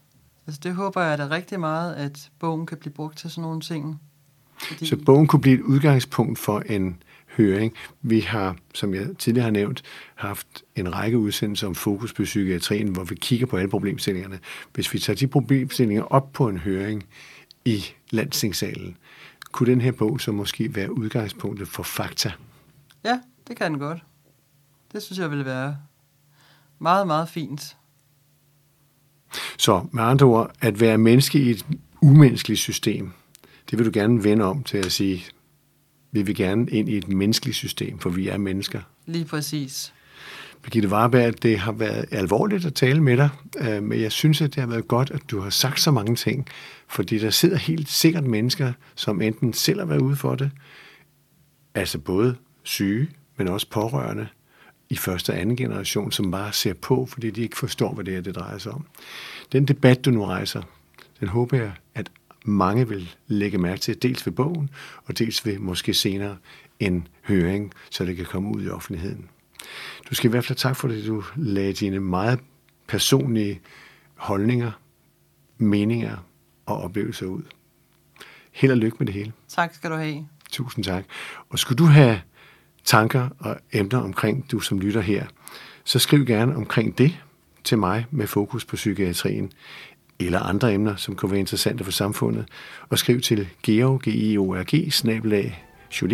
Altså, 0.47 0.60
det 0.63 0.76
håber 0.76 1.02
jeg 1.02 1.17
da 1.17 1.30
rigtig 1.30 1.60
meget, 1.60 1.93
at 1.93 2.30
bogen 2.39 2.65
kan 2.65 2.78
blive 2.78 2.93
brugt 2.93 3.17
til 3.17 3.30
sådan 3.30 3.41
nogle 3.41 3.62
ting. 3.62 4.02
Fordi... 4.67 4.86
Så 4.86 4.97
bogen 4.97 5.28
kunne 5.28 5.41
blive 5.41 5.56
et 5.56 5.62
udgangspunkt 5.62 6.39
for 6.39 6.60
en 6.60 7.04
høring. 7.38 7.73
Vi 8.02 8.19
har, 8.19 8.56
som 8.73 8.93
jeg 8.93 9.08
tidligere 9.17 9.43
har 9.43 9.52
nævnt, 9.52 9.84
haft 10.15 10.47
en 10.76 10.95
række 10.95 11.17
udsendelser 11.17 11.67
om 11.67 11.76
fokus 11.76 12.13
på 12.13 12.23
psykiatrien, 12.23 12.88
hvor 12.88 13.04
vi 13.04 13.15
kigger 13.15 13.45
på 13.45 13.58
alle 13.58 13.69
problemstillingerne. 13.69 14.39
Hvis 14.73 14.93
vi 14.93 14.99
tager 14.99 15.17
de 15.17 15.28
problemstillinger 15.28 16.04
op 16.04 16.34
på 16.34 16.49
en 16.49 16.58
høring 16.58 17.06
i 17.65 17.86
landstingssalen, 18.12 18.97
kunne 19.52 19.71
den 19.71 19.82
her 19.82 19.91
bog 19.91 20.21
så 20.21 20.32
måske 20.32 20.76
være 20.76 20.97
udgangspunktet 20.97 21.67
for 21.67 21.84
fakta? 21.84 22.32
Ja, 23.06 23.19
det 23.47 23.58
kan 23.58 23.71
den 23.71 23.80
godt. 23.80 24.04
Det 24.93 25.04
synes 25.04 25.19
jeg 25.19 25.30
ville 25.30 25.45
være 25.45 25.78
meget, 26.80 27.08
meget 27.08 27.30
fint. 27.30 27.78
Så 29.58 29.86
med 29.91 30.04
andre 30.04 30.26
ord, 30.26 30.52
at 30.62 30.80
være 30.80 30.97
menneske 30.97 31.39
i 31.39 31.49
et 31.49 31.65
umenneskeligt 32.02 32.60
system, 32.60 33.12
det 33.71 33.80
vil 33.80 33.86
du 33.86 33.91
gerne 33.93 34.23
vende 34.23 34.45
om 34.45 34.63
til 34.63 34.78
at 34.78 34.91
sige, 34.91 35.26
vi 36.12 36.21
vil 36.21 36.36
gerne 36.36 36.69
ind 36.69 36.89
i 36.89 36.97
et 36.97 37.08
menneskeligt 37.08 37.58
system, 37.58 37.99
for 37.99 38.10
vi 38.10 38.28
er 38.28 38.38
mennesker. 38.38 38.82
Lige 39.06 39.26
præcis. 39.26 39.93
Birgitte 40.62 40.89
Warberg, 40.89 41.43
det 41.43 41.60
har 41.60 41.71
været 41.71 42.06
alvorligt 42.12 42.65
at 42.65 42.73
tale 42.73 43.04
med 43.04 43.17
dig, 43.17 43.30
øh, 43.60 43.84
men 43.84 44.02
jeg 44.02 44.12
synes, 44.12 44.41
at 44.41 44.56
det 44.56 44.62
har 44.62 44.67
været 44.67 44.88
godt, 44.88 45.12
at 45.12 45.21
du 45.32 45.39
har 45.39 45.49
sagt 45.49 45.80
så 45.80 45.91
mange 45.91 46.15
ting, 46.15 46.47
fordi 46.88 47.19
der 47.19 47.30
sidder 47.30 47.58
helt 47.58 47.89
sikkert 47.89 48.23
mennesker, 48.23 48.73
som 48.95 49.21
enten 49.21 49.54
selv 49.54 49.80
har 49.80 49.86
været 49.86 50.02
ude 50.02 50.15
for 50.15 50.36
det, 50.36 50.52
altså 51.76 51.99
både 51.99 52.36
syge, 52.63 53.10
men 53.38 53.47
også 53.47 53.69
pårørende 53.69 54.28
i 54.89 54.95
første 54.95 55.30
og 55.30 55.39
anden 55.39 55.56
generation, 55.56 56.12
som 56.12 56.32
bare 56.32 56.54
ser 56.54 56.73
på, 56.73 57.06
fordi 57.06 57.32
de 57.32 57.41
ikke 57.41 57.58
forstår, 57.58 57.93
hvad 57.93 58.06
det 58.06 58.15
er, 58.15 58.21
det 58.21 58.36
drejer 58.36 58.58
sig 58.58 58.71
om. 58.71 58.86
Den 59.52 59.65
debat, 59.65 60.06
du 60.06 60.12
nu 60.12 60.26
rejser, 60.26 60.62
den 61.19 61.28
håber 61.28 61.58
jeg, 61.58 61.71
at 61.95 62.12
mange 62.44 62.90
vil 62.90 63.16
lægge 63.28 63.58
mærke 63.58 63.80
til, 63.80 64.02
dels 64.02 64.26
ved 64.26 64.34
bogen, 64.34 64.70
og 65.06 65.20
dels 65.20 65.46
ved 65.46 65.60
måske 65.60 65.94
senere 65.94 66.38
en 66.80 67.08
høring, 67.24 67.74
så 67.90 68.06
det 68.06 68.16
kan 68.16 68.26
komme 68.26 68.56
ud 68.56 68.64
i 68.64 68.70
offentligheden. 68.70 69.30
Du 70.10 70.16
skal 70.16 70.28
i 70.28 70.32
hvert 70.32 70.46
fald 70.46 70.58
tak 70.58 70.76
for 70.76 70.88
det, 70.88 71.08
du 71.08 71.24
lagde 71.36 71.74
dine 71.74 72.00
meget 72.00 72.40
personlige 72.88 73.62
holdninger, 74.16 74.72
meninger 75.58 76.18
og 76.66 76.82
oplevelser 76.82 77.26
ud. 77.26 77.42
Held 78.52 78.72
og 78.72 78.78
lykke 78.78 78.98
med 79.00 79.08
det 79.08 79.16
hele. 79.16 79.34
Tak 79.48 79.76
skal 79.76 79.90
du 79.90 79.96
have. 79.96 80.28
Tusind 80.52 80.86
tak. 80.86 81.06
Og 81.50 81.60
skulle 81.60 81.78
du 81.78 81.86
have 81.86 82.22
tanker 82.84 83.30
og 83.40 83.58
emner 83.72 84.00
omkring 84.00 84.52
du 84.52 84.60
som 84.60 84.80
lytter 84.80 85.02
her, 85.02 85.26
så 85.84 86.00
skriv 86.00 86.26
gerne 86.26 86.56
omkring 86.56 86.98
det 86.98 87.20
til 87.64 87.78
mig 87.78 88.06
med 88.12 88.28
fokus 88.28 88.66
på 88.66 88.76
psykiatrien 88.76 89.52
eller 90.19 90.39
andre 90.39 90.73
emner, 90.73 90.95
som 90.95 91.15
kunne 91.15 91.32
være 91.32 91.39
interessante 91.39 91.84
for 91.84 91.91
samfundet, 91.91 92.45
og 92.89 92.97
skriv 92.97 93.21
til 93.21 93.47
georg, 93.63 94.02
g 94.02 94.08
e 94.08 94.38
o 94.38 94.56
r 94.56 94.63
g 94.63 94.93
snabelag, 94.93 95.63
j 96.02 96.04
u 96.04 96.08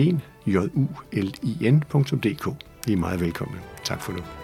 l 1.12 1.34
i 1.44 1.70
n.dk. 1.72 2.48
I 2.88 2.92
er 2.94 2.98
meget 2.98 3.20
velkomne. 3.20 3.58
Tak 3.84 4.02
for 4.02 4.12
nu. 4.12 4.39